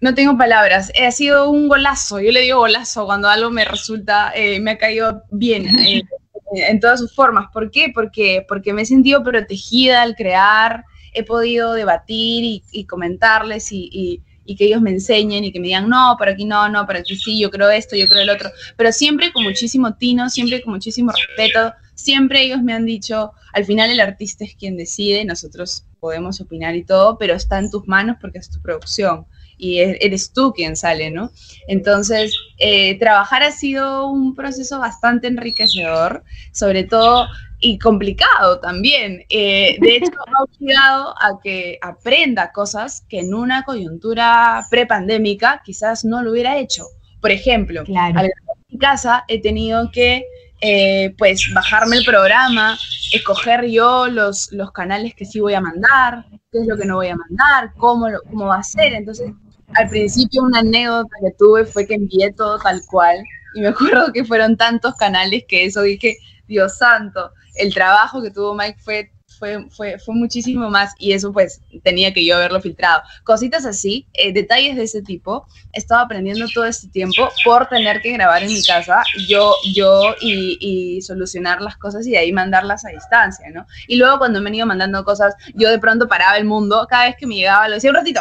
no 0.00 0.14
tengo 0.14 0.36
palabras. 0.36 0.92
Ha 1.00 1.12
sido 1.12 1.50
un 1.50 1.68
golazo. 1.68 2.20
Yo 2.20 2.32
le 2.32 2.40
digo 2.40 2.58
golazo 2.58 3.04
cuando 3.04 3.28
algo 3.28 3.50
me 3.50 3.64
resulta, 3.64 4.32
eh, 4.34 4.58
me 4.60 4.72
ha 4.72 4.78
caído 4.78 5.22
bien 5.30 5.66
eh, 5.78 6.02
en 6.54 6.80
todas 6.80 7.00
sus 7.00 7.14
formas. 7.14 7.48
¿Por 7.52 7.70
qué? 7.70 7.92
Porque, 7.94 8.44
porque 8.48 8.72
me 8.72 8.82
he 8.82 8.86
sentido 8.86 9.22
protegida 9.22 10.02
al 10.02 10.16
crear. 10.16 10.84
He 11.12 11.24
podido 11.24 11.72
debatir 11.72 12.62
y, 12.70 12.84
comentarles 12.84 13.72
y, 13.72 14.22
y, 14.46 14.56
que 14.56 14.64
ellos 14.64 14.80
me 14.80 14.90
enseñen 14.90 15.44
y 15.44 15.52
que 15.52 15.60
me 15.60 15.68
digan, 15.68 15.88
no, 15.88 16.16
por 16.18 16.28
aquí 16.28 16.44
no, 16.44 16.68
no, 16.68 16.84
por 16.84 16.96
aquí 16.96 17.14
sí, 17.14 17.38
yo 17.38 17.50
creo 17.50 17.70
esto, 17.70 17.94
yo 17.94 18.06
creo 18.08 18.22
el 18.22 18.30
otro. 18.30 18.50
Pero 18.76 18.90
siempre 18.90 19.32
con 19.32 19.44
muchísimo 19.44 19.94
tino, 19.94 20.28
siempre 20.28 20.60
con 20.62 20.72
muchísimo 20.72 21.12
respeto. 21.12 21.72
Siempre 21.94 22.42
ellos 22.42 22.62
me 22.62 22.72
han 22.72 22.84
dicho, 22.84 23.32
al 23.52 23.64
final 23.64 23.90
el 23.90 24.00
artista 24.00 24.44
es 24.44 24.54
quien 24.54 24.76
decide, 24.76 25.24
nosotros 25.24 25.84
podemos 26.00 26.40
opinar 26.40 26.74
y 26.74 26.84
todo, 26.84 27.18
pero 27.18 27.34
está 27.34 27.58
en 27.58 27.70
tus 27.70 27.86
manos 27.86 28.16
porque 28.20 28.38
es 28.38 28.50
tu 28.50 28.60
producción 28.60 29.26
y 29.60 29.80
e-, 29.80 29.98
eres 30.00 30.32
tú 30.32 30.52
quien 30.52 30.74
sale, 30.74 31.10
¿no? 31.10 31.30
Entonces, 31.68 32.34
eh, 32.58 32.98
trabajar 32.98 33.42
ha 33.42 33.52
sido 33.52 34.08
un 34.08 34.34
proceso 34.34 34.78
bastante 34.78 35.28
enriquecedor, 35.28 36.24
sobre 36.52 36.84
todo 36.84 37.28
y 37.60 37.78
complicado 37.78 38.58
también. 38.58 39.24
Eh, 39.28 39.76
de 39.80 39.96
hecho, 39.96 40.12
ha 40.26 40.42
obligado 40.42 41.14
a 41.20 41.38
que 41.42 41.78
aprenda 41.82 42.52
cosas 42.52 43.04
que 43.08 43.20
en 43.20 43.34
una 43.34 43.64
coyuntura 43.64 44.66
prepandémica 44.70 45.60
quizás 45.64 46.04
no 46.04 46.22
lo 46.22 46.32
hubiera 46.32 46.58
hecho. 46.58 46.86
Por 47.20 47.30
ejemplo, 47.30 47.84
claro. 47.84 48.18
al 48.18 48.30
mi 48.68 48.78
casa 48.78 49.24
he 49.28 49.42
tenido 49.42 49.90
que 49.90 50.24
eh, 50.62 51.14
pues 51.18 51.50
bajarme 51.54 51.96
el 51.96 52.04
programa, 52.04 52.78
escoger 53.12 53.66
yo 53.66 54.06
los, 54.08 54.52
los 54.52 54.72
canales 54.72 55.14
que 55.14 55.24
sí 55.24 55.40
voy 55.40 55.54
a 55.54 55.60
mandar, 55.60 56.26
qué 56.52 56.58
es 56.58 56.66
lo 56.66 56.76
que 56.76 56.86
no 56.86 56.96
voy 56.96 57.08
a 57.08 57.16
mandar, 57.16 57.74
cómo, 57.76 58.06
cómo 58.28 58.46
va 58.46 58.58
a 58.58 58.62
ser. 58.62 58.92
Entonces, 58.92 59.32
al 59.74 59.88
principio 59.88 60.42
una 60.42 60.60
anécdota 60.60 61.16
que 61.22 61.30
tuve 61.38 61.64
fue 61.64 61.86
que 61.86 61.94
envié 61.94 62.32
todo 62.32 62.58
tal 62.58 62.80
cual 62.90 63.22
y 63.54 63.60
me 63.60 63.68
acuerdo 63.68 64.12
que 64.12 64.24
fueron 64.24 64.56
tantos 64.56 64.94
canales 64.94 65.44
que 65.48 65.64
eso 65.64 65.82
dije, 65.82 66.16
Dios 66.46 66.78
santo, 66.78 67.32
el 67.56 67.74
trabajo 67.74 68.22
que 68.22 68.30
tuvo 68.30 68.54
Mike 68.54 68.78
fue 68.80 69.10
fue, 69.40 69.66
fue, 69.70 69.98
fue 69.98 70.14
muchísimo 70.14 70.68
más 70.68 70.92
y 70.98 71.12
eso 71.12 71.32
pues 71.32 71.62
tenía 71.82 72.12
que 72.12 72.24
yo 72.24 72.36
haberlo 72.36 72.60
filtrado. 72.60 73.02
Cositas 73.24 73.64
así, 73.64 74.06
eh, 74.12 74.34
detalles 74.34 74.76
de 74.76 74.84
ese 74.84 75.00
tipo, 75.00 75.46
estaba 75.72 76.02
aprendiendo 76.02 76.46
todo 76.52 76.66
este 76.66 76.88
tiempo 76.88 77.30
por 77.42 77.66
tener 77.68 78.02
que 78.02 78.12
grabar 78.12 78.42
en 78.42 78.52
mi 78.52 78.62
casa 78.62 79.02
yo, 79.26 79.54
yo 79.74 80.14
y, 80.20 80.58
y, 80.60 81.00
solucionar 81.00 81.62
las 81.62 81.78
cosas 81.78 82.06
y 82.06 82.10
de 82.10 82.18
ahí 82.18 82.32
mandarlas 82.32 82.84
a 82.84 82.90
distancia, 82.90 83.46
¿no? 83.50 83.66
Y 83.88 83.96
luego 83.96 84.18
cuando 84.18 84.42
me 84.42 84.50
han 84.50 84.56
ido 84.56 84.66
mandando 84.66 85.04
cosas, 85.04 85.34
yo 85.54 85.70
de 85.70 85.78
pronto 85.78 86.06
paraba 86.06 86.36
el 86.36 86.44
mundo, 86.44 86.86
cada 86.90 87.06
vez 87.06 87.16
que 87.16 87.26
me 87.26 87.36
llegaba 87.36 87.66
lo 87.68 87.76
decía 87.76 87.90
un 87.90 87.96
ratito, 87.96 88.20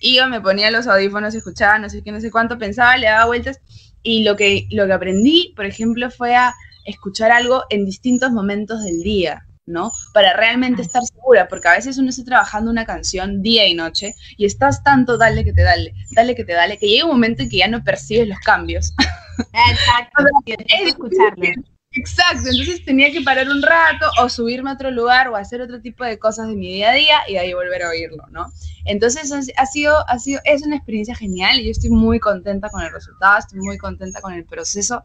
iba, 0.00 0.26
me 0.26 0.40
ponía 0.40 0.70
los 0.70 0.86
audífonos, 0.86 1.34
escuchaba 1.34 1.78
no 1.78 1.88
sé 1.88 2.02
qué, 2.02 2.10
no 2.10 2.20
sé 2.20 2.30
cuánto, 2.30 2.58
pensaba, 2.58 2.96
le 2.96 3.06
daba 3.06 3.26
vueltas 3.26 3.60
y 4.02 4.24
lo 4.24 4.36
que, 4.36 4.66
lo 4.70 4.86
que 4.86 4.92
aprendí, 4.92 5.52
por 5.54 5.66
ejemplo, 5.66 6.10
fue 6.10 6.34
a 6.34 6.54
escuchar 6.84 7.30
algo 7.30 7.64
en 7.70 7.84
distintos 7.84 8.32
momentos 8.32 8.82
del 8.82 9.02
día. 9.02 9.46
¿no? 9.66 9.92
Para 10.12 10.32
realmente 10.32 10.82
estar 10.82 11.02
segura, 11.04 11.46
porque 11.48 11.68
a 11.68 11.74
veces 11.74 11.96
uno 11.96 12.08
está 12.10 12.24
trabajando 12.24 12.72
una 12.72 12.84
canción 12.84 13.40
día 13.40 13.68
y 13.68 13.74
noche 13.74 14.14
y 14.36 14.44
estás 14.44 14.82
tanto 14.82 15.16
dale 15.16 15.44
que 15.44 15.52
te 15.52 15.62
dale, 15.62 15.94
dale 16.10 16.34
que 16.34 16.44
te 16.44 16.54
dale, 16.54 16.76
que 16.76 16.88
llega 16.88 17.04
un 17.04 17.12
momento 17.12 17.42
en 17.42 17.48
que 17.48 17.58
ya 17.58 17.68
no 17.68 17.84
percibes 17.84 18.26
los 18.26 18.40
cambios. 18.40 18.92
Exacto, 19.38 20.24
escucharlo. 20.84 21.44
Exacto, 21.92 22.48
entonces 22.48 22.84
tenía 22.84 23.10
que 23.10 23.20
parar 23.20 23.48
un 23.48 23.62
rato 23.62 24.06
o 24.22 24.28
subirme 24.28 24.70
a 24.70 24.74
otro 24.74 24.92
lugar 24.92 25.26
o 25.26 25.34
hacer 25.34 25.60
otro 25.60 25.80
tipo 25.80 26.04
de 26.04 26.20
cosas 26.20 26.46
de 26.46 26.54
mi 26.54 26.72
día 26.72 26.90
a 26.90 26.94
día 26.94 27.16
y 27.28 27.36
ahí 27.36 27.52
volver 27.52 27.82
a 27.82 27.88
oírlo, 27.88 28.24
¿no? 28.30 28.52
Entonces 28.84 29.32
ha 29.56 29.66
sido, 29.66 30.08
ha 30.08 30.18
sido, 30.20 30.40
es 30.44 30.62
una 30.62 30.76
experiencia 30.76 31.16
genial 31.16 31.58
y 31.58 31.64
yo 31.64 31.70
estoy 31.72 31.90
muy 31.90 32.20
contenta 32.20 32.68
con 32.70 32.82
el 32.82 32.92
resultado, 32.92 33.38
estoy 33.38 33.58
muy 33.58 33.76
contenta 33.76 34.20
con 34.20 34.32
el 34.32 34.44
proceso 34.44 35.02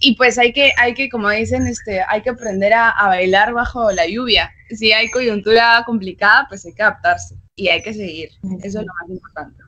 y 0.00 0.16
pues 0.16 0.36
hay 0.36 0.52
que, 0.52 0.72
hay 0.78 0.94
que, 0.94 1.08
como 1.08 1.30
dicen, 1.30 1.66
este, 1.66 2.02
hay 2.08 2.22
que 2.22 2.30
aprender 2.30 2.72
a, 2.72 2.94
bailar 3.06 3.52
bajo 3.52 3.90
la 3.92 4.06
lluvia. 4.06 4.50
Si 4.70 4.92
hay 4.92 5.10
coyuntura 5.10 5.82
complicada, 5.86 6.46
pues 6.48 6.66
hay 6.66 6.74
que 6.74 6.82
adaptarse 6.82 7.36
y 7.54 7.68
hay 7.68 7.82
que 7.82 7.94
seguir. 7.94 8.30
Eso 8.62 8.80
es 8.80 8.86
lo 8.86 8.92
más 9.00 9.10
importante. 9.10 9.62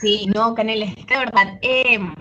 Sí, 0.00 0.26
no, 0.34 0.54
Canela, 0.54 0.86
es 0.86 1.06
que 1.06 1.14
de 1.14 1.20
verdad, 1.20 1.58
em, 1.62 2.14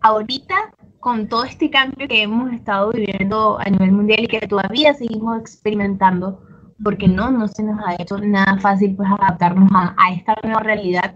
ahorita 0.00 0.54
con 1.00 1.28
todo 1.28 1.44
este 1.44 1.70
cambio 1.70 2.08
que 2.08 2.22
hemos 2.22 2.52
estado 2.52 2.90
viviendo 2.90 3.58
a 3.60 3.64
nivel 3.70 3.92
mundial 3.92 4.24
y 4.24 4.28
que 4.28 4.40
todavía 4.46 4.94
seguimos 4.94 5.38
experimentando, 5.40 6.42
porque 6.82 7.08
no, 7.08 7.30
no 7.30 7.48
se 7.48 7.62
nos 7.62 7.78
ha 7.84 7.94
hecho 8.00 8.18
nada 8.18 8.58
fácil 8.60 8.96
pues 8.96 9.08
adaptarnos 9.10 9.70
a, 9.74 9.94
a 9.96 10.12
esta 10.12 10.36
nueva 10.42 10.60
realidad, 10.60 11.14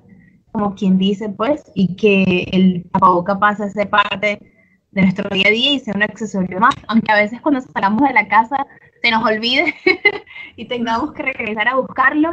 como 0.53 0.75
quien 0.75 0.99
dice 0.99 1.29
pues, 1.29 1.71
y 1.75 1.97
que 1.97 2.49
el 2.53 2.89
tapaboca 2.93 3.39
pasa 3.39 3.65
a 3.65 3.71
ser 3.71 3.91
parte 3.91 4.53
de 4.93 5.03
nuestro 5.03 5.29
día 5.31 5.49
a 5.49 5.51
día 5.51 5.73
y 5.73 5.81
sea 5.81 5.95
un 5.97 6.03
accesorio 6.03 6.61
más, 6.61 6.75
aunque 6.87 7.11
a 7.11 7.17
veces 7.17 7.41
cuando 7.41 7.61
salgamos 7.61 8.07
de 8.07 8.15
la 8.15 8.29
casa 8.29 8.67
se 9.03 9.11
nos 9.11 9.25
olvide 9.25 9.75
y 10.57 10.67
tengamos 10.67 11.12
que 11.12 11.23
regresar 11.23 11.69
a 11.69 11.77
buscarlo. 11.77 12.33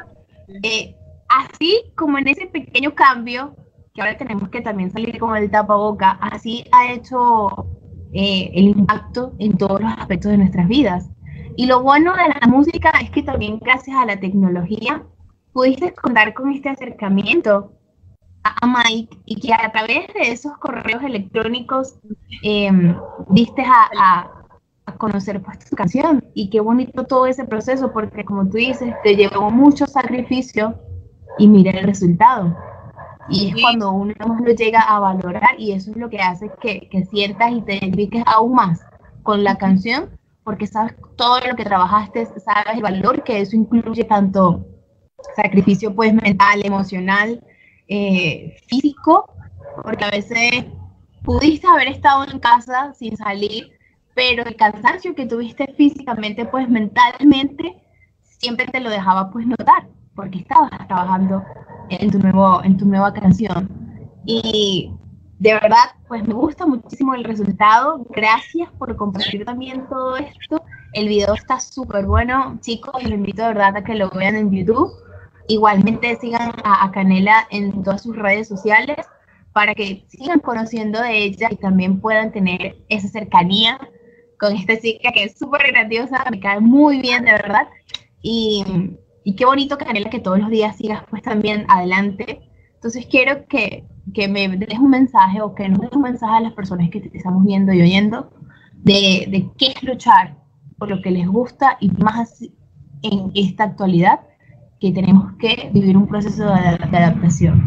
Eh, 0.64 0.96
así 1.30 1.82
como 1.96 2.18
en 2.18 2.28
ese 2.28 2.48
pequeño 2.48 2.94
cambio, 2.94 3.56
que 4.00 4.04
ahora 4.04 4.18
tenemos 4.18 4.48
que 4.48 4.62
también 4.62 4.92
salir 4.92 5.20
con 5.20 5.36
el 5.36 5.52
tapaboca, 5.52 6.12
así 6.22 6.64
ha 6.72 6.94
hecho 6.94 7.68
eh, 8.14 8.50
el 8.54 8.70
impacto 8.70 9.34
en 9.40 9.58
todos 9.58 9.82
los 9.82 9.92
aspectos 9.92 10.32
de 10.32 10.38
nuestras 10.38 10.70
vidas. 10.70 11.10
Y 11.58 11.66
lo 11.66 11.84
bueno 11.84 12.14
de 12.14 12.30
la 12.30 12.48
música 12.48 12.92
es 13.02 13.12
que 13.12 13.24
también 13.24 13.60
gracias 13.60 13.98
a 13.98 14.06
la 14.06 14.18
tecnología 14.18 15.04
pudiste 15.52 15.94
contar 15.94 16.34
con 16.34 16.54
este 16.54 16.70
acercamiento 16.70 17.74
a 18.44 18.66
Mike 18.66 19.18
y 19.26 19.36
que 19.42 19.54
a 19.54 19.70
través 19.70 20.08
de 20.14 20.32
esos 20.32 20.58
correos 20.60 21.04
electrónicos 21.04 22.00
eh, 22.42 22.72
diste 23.30 23.64
a, 23.64 24.32
conocer 24.98 25.40
pues 25.44 25.60
tu 25.60 25.76
canción 25.76 26.26
y 26.34 26.50
qué 26.50 26.62
bonito 26.62 27.04
todo 27.06 27.28
ese 27.28 27.46
proceso 27.46 27.94
porque 27.94 28.26
como 28.26 28.50
tú 28.50 28.58
dices 28.58 28.92
te 29.04 29.16
llevó 29.16 29.52
mucho 29.52 29.86
sacrificio 29.86 30.74
y 31.38 31.48
mira 31.48 31.72
el 31.72 31.86
resultado 31.86 32.58
y 33.30 33.50
es 33.50 33.62
cuando 33.62 33.92
uno 33.92 34.14
lo 34.18 34.52
llega 34.52 34.82
a 34.82 35.00
valorar 35.00 35.60
y 35.60 35.72
eso 35.72 35.92
es 35.92 35.98
lo 35.98 36.10
que 36.10 36.20
hace 36.20 36.52
que, 36.62 36.88
que 36.90 37.06
sientas 37.06 37.52
y 37.52 37.62
te 37.62 37.76
identifiques 37.76 38.24
aún 38.26 38.54
más 38.54 38.82
con 39.24 39.44
la 39.44 39.58
canción 39.58 40.10
porque 40.44 40.66
sabes 40.66 40.96
todo 41.16 41.40
lo 41.42 41.56
que 41.56 41.64
trabajaste, 41.64 42.26
sabes 42.26 42.76
el 42.76 42.82
valor 42.82 43.24
que 43.24 43.40
eso 43.42 43.56
incluye 43.56 44.04
tanto 44.04 44.66
sacrificio 45.36 45.94
pues 45.94 46.14
mental, 46.14 46.66
emocional, 46.66 47.44
eh, 47.88 48.58
físico, 48.68 49.32
porque 49.84 50.06
a 50.06 50.10
veces 50.10 50.66
pudiste 51.24 51.68
haber 51.68 51.90
estado 51.90 52.26
en 52.32 52.40
casa 52.40 52.94
sin 52.94 53.16
salir, 53.18 53.72
pero 54.16 54.44
el 54.44 54.56
cansancio 54.56 55.14
que 55.14 55.26
tuviste 55.26 55.74
físicamente, 55.78 56.46
pues 56.46 56.68
mentalmente, 56.68 57.76
siempre 58.22 58.66
te 58.68 58.80
lo 58.80 58.90
dejaba 58.90 59.30
pues 59.30 59.46
notar, 59.46 59.88
porque 60.16 60.40
estabas 60.40 60.72
trabajando 60.88 61.44
en 61.90 62.12
tu, 62.12 62.20
nuevo, 62.20 62.64
en 62.64 62.78
tu 62.78 62.86
nueva 62.86 63.14
canción. 63.14 63.70
Y 64.26 64.92
de 65.40 65.54
verdad, 65.54 65.96
pues 66.08 66.28
me 66.28 66.34
gusta 66.34 66.66
muchísimo 66.66 67.14
el 67.16 67.24
resultado. 67.24 68.06
Gracias 68.10 68.70
por 68.78 68.96
compartir 68.96 69.46
también 69.46 69.88
todo 69.90 70.18
esto. 70.18 70.64
El 70.94 71.08
video 71.08 71.34
está 71.34 71.60
súper 71.60 72.06
bueno. 72.06 72.58
Chicos, 72.62 73.02
los 73.04 73.12
invito 73.12 73.42
de 73.44 73.50
verdad 73.50 73.78
a 73.78 73.84
que 73.84 73.96
lo 73.96 74.10
vean 74.10 74.36
en 74.36 74.52
YouTube 74.52 74.92
Igualmente 75.50 76.16
sigan 76.22 76.54
a, 76.64 76.92
Canela 76.92 77.48
en 77.50 77.84
todas 77.84 78.04
sus 78.04 78.16
redes 78.16 78.48
sociales 78.48 78.98
para 79.52 79.74
que 79.74 80.06
sigan 80.08 80.40
conociendo 80.42 81.02
de 81.02 81.24
ella 81.24 81.48
y 81.50 81.56
también 81.56 82.00
puedan 82.00 82.32
tener 82.32 82.78
esa 82.88 83.08
cercanía 83.08 83.80
con 84.38 84.56
esta 84.56 84.80
chica 84.80 85.12
que 85.12 85.24
es 85.24 85.40
súper 85.40 85.72
grandiosa, 85.72 86.24
me 86.30 86.40
cae 86.40 86.60
muy 86.60 87.02
bien 87.02 87.26
de 87.26 87.32
verdad. 87.32 87.68
Y, 88.22 88.64
y, 89.30 89.36
qué 89.36 89.46
bonito, 89.46 89.78
Canela, 89.78 90.10
que 90.10 90.20
todos 90.20 90.40
los 90.40 90.50
días 90.50 90.78
sigas 90.78 91.04
pues 91.10 91.22
también 91.22 91.66
adelante. 91.70 92.42
Entonces 92.76 93.06
quiero 93.06 93.46
que, 93.48 93.86
que 94.14 94.28
me 94.28 94.48
des 94.48 94.80
un 94.80 94.90
mensaje 94.90 95.42
o 95.42 95.54
que 95.54 95.68
nos 95.68 95.80
des 95.82 95.92
un 95.92 96.02
mensaje 96.02 96.38
a 96.38 96.42
las 96.42 96.54
personas 96.54 96.90
que 96.90 97.02
te 97.02 97.18
estamos 97.18 97.46
viendo 97.46 97.74
y 97.74 97.82
oyendo 97.82 98.32
de, 98.76 99.28
de 99.30 99.50
qué 99.58 99.74
es 99.76 99.84
luchar 99.84 100.36
por 100.78 100.90
lo 100.90 101.02
que 101.02 101.12
les 101.12 101.28
gusta 101.28 101.78
y 101.80 101.90
más 101.92 102.42
en 103.02 103.32
esta 103.36 103.66
actualidad 103.66 104.22
que 104.80 104.92
tenemos 104.92 105.34
que 105.38 105.70
vivir 105.74 105.98
un 105.98 106.08
proceso 106.08 106.46
de, 106.46 106.98
adaptación? 106.98 107.62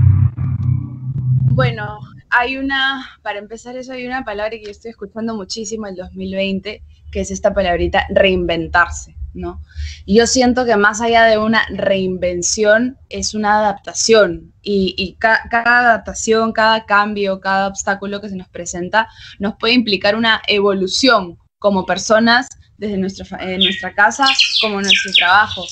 Bueno, 1.52 1.98
hay 2.30 2.56
una, 2.56 3.06
para 3.22 3.38
empezar 3.38 3.76
eso, 3.76 3.92
hay 3.92 4.06
una 4.06 4.24
palabra 4.24 4.50
que 4.50 4.64
yo 4.64 4.70
estoy 4.70 4.92
escuchando 4.92 5.36
muchísimo 5.36 5.86
el 5.86 5.96
2020, 5.96 6.82
que 7.10 7.20
es 7.20 7.30
esta 7.30 7.52
palabrita 7.52 8.06
reinventarse, 8.08 9.14
¿no? 9.34 9.62
Yo 10.06 10.26
siento 10.26 10.64
que 10.64 10.76
más 10.76 11.00
allá 11.00 11.24
de 11.24 11.38
una 11.38 11.66
reinvención 11.70 12.98
es 13.08 13.34
una 13.34 13.58
adaptación 13.58 14.52
y, 14.62 15.16
cada 15.18 15.78
adaptación, 15.78 16.52
cada 16.52 16.84
cambio, 16.84 17.40
cada 17.40 17.66
obstáculo 17.66 18.20
que 18.20 18.28
se 18.28 18.36
nos 18.36 18.48
presenta 18.48 19.08
nos 19.38 19.56
puede 19.56 19.74
implicar 19.74 20.16
una 20.16 20.42
evolución 20.46 21.38
como 21.58 21.86
personas 21.86 22.48
desde 22.76 22.98
nuestra, 22.98 23.38
nuestra 23.58 23.94
casa 23.94 24.26
como 24.60 24.80
nuestro 24.80 25.12
trabajo 25.12 25.64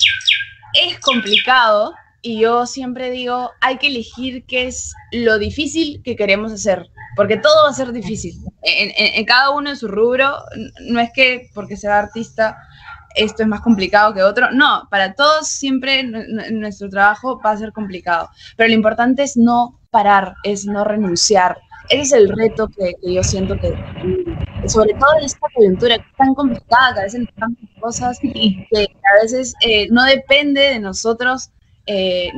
es 0.75 0.99
complicado 1.01 1.95
y 2.23 2.41
yo 2.41 2.67
siempre 2.67 3.11
digo, 3.11 3.51
hay 3.61 3.79
que 3.79 3.87
elegir 3.87 4.45
qué 4.45 4.67
es 4.67 4.93
lo 5.11 5.39
difícil 5.39 6.03
que 6.05 6.17
queremos 6.17 6.53
hacer, 6.53 6.87
porque 7.17 7.39
todo 7.39 7.65
va 7.65 7.71
a 7.71 7.75
ser 7.75 7.93
difícil. 7.93 8.35
En, 8.63 9.25
cada 9.25 9.51
uno 9.51 9.71
en 9.71 9.77
su 9.77 9.89
rubro, 9.89 10.37
no 10.87 11.01
es 11.01 11.11
que 11.15 11.49
porque 11.55 11.77
sea 11.77 11.99
artista 11.99 12.59
esto 13.15 13.43
es 13.43 13.49
más 13.49 13.61
complicado 13.61 14.15
que 14.15 14.23
otro, 14.23 14.51
no, 14.53 14.87
para 14.91 15.15
todos 15.15 15.49
siempre 15.49 16.05
nuestro 16.05 16.89
trabajo 16.89 17.41
va 17.45 17.53
a 17.53 17.57
ser 17.57 17.73
complicado, 17.73 18.29
pero 18.57 18.69
lo 18.69 18.75
importante 18.75 19.23
es 19.23 19.37
no 19.37 19.81
parar, 19.91 20.35
es 20.45 20.67
no 20.67 20.85
renunciar. 20.85 21.59
Ese 21.89 22.03
es 22.03 22.13
el 22.13 22.29
reto 22.29 22.69
que, 22.69 22.95
yo 23.03 23.23
siento 23.25 23.59
que, 23.59 23.73
sobre 24.69 24.95
todo 24.95 25.11
en 25.19 25.25
esta 25.25 25.49
coyuntura 25.53 25.99
que 25.99 26.05
tan 26.17 26.35
complicada, 26.35 26.95
que 26.95 27.01
a 27.01 27.05
veces 27.05 27.29
tantas 27.37 27.69
cosas 27.81 28.19
que 28.21 28.67
a 28.73 29.23
veces 29.23 29.55
eh, 29.61 29.89
no 29.91 30.05
depende 30.05 30.61
de 30.61 30.79
nosotros, 30.79 31.51
eh, 31.87 32.31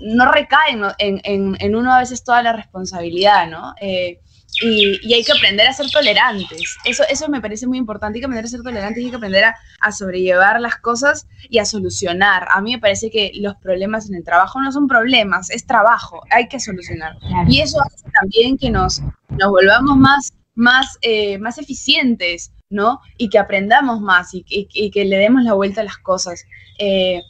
no 0.00 0.30
recae 0.32 0.72
en, 0.98 1.20
en, 1.24 1.56
en, 1.60 1.76
uno 1.76 1.92
a 1.92 2.00
veces 2.00 2.24
toda 2.24 2.42
la 2.42 2.52
responsabilidad, 2.52 3.48
¿no? 3.48 3.74
Eh, 3.80 4.18
y, 4.62 4.98
y, 5.02 5.14
hay 5.14 5.24
que 5.24 5.32
aprender 5.32 5.66
a 5.66 5.72
ser 5.72 5.90
tolerantes. 5.90 6.76
Eso, 6.84 7.04
eso 7.08 7.28
me 7.28 7.40
parece 7.40 7.66
muy 7.66 7.78
importante. 7.78 8.16
Hay 8.16 8.20
que 8.20 8.26
aprender 8.26 8.44
a 8.46 8.48
ser 8.48 8.62
tolerantes 8.62 9.02
y 9.02 9.06
hay 9.06 9.10
que 9.10 9.16
aprender 9.16 9.44
a, 9.44 9.56
a, 9.80 9.92
sobrellevar 9.92 10.60
las 10.60 10.76
cosas 10.76 11.26
y 11.48 11.58
a 11.58 11.64
solucionar. 11.64 12.46
A 12.50 12.60
mí 12.60 12.72
me 12.72 12.80
parece 12.80 13.10
que 13.10 13.32
los 13.34 13.56
problemas 13.56 14.08
en 14.08 14.16
el 14.16 14.24
trabajo 14.24 14.60
no 14.60 14.72
son 14.72 14.88
problemas, 14.88 15.50
es 15.50 15.66
trabajo. 15.66 16.22
Hay 16.30 16.48
que 16.48 16.60
solucionar. 16.60 17.16
Y 17.48 17.60
eso 17.60 17.80
hace 17.82 18.08
también 18.20 18.56
que 18.56 18.70
nos, 18.70 19.00
nos 19.30 19.50
volvamos 19.50 19.96
más 19.96 20.32
más, 20.56 20.98
eh, 21.02 21.38
más 21.38 21.58
eficientes, 21.58 22.50
¿no? 22.68 23.00
Y 23.16 23.28
que 23.28 23.38
aprendamos 23.38 24.00
más 24.00 24.30
y, 24.32 24.42
que 24.90 25.04
le 25.04 25.18
demos 25.18 25.44
la 25.44 25.52
vuelta 25.52 25.82
a 25.82 25.84
las 25.84 25.98
cosas. 25.98 26.44
Eh, 26.78 27.20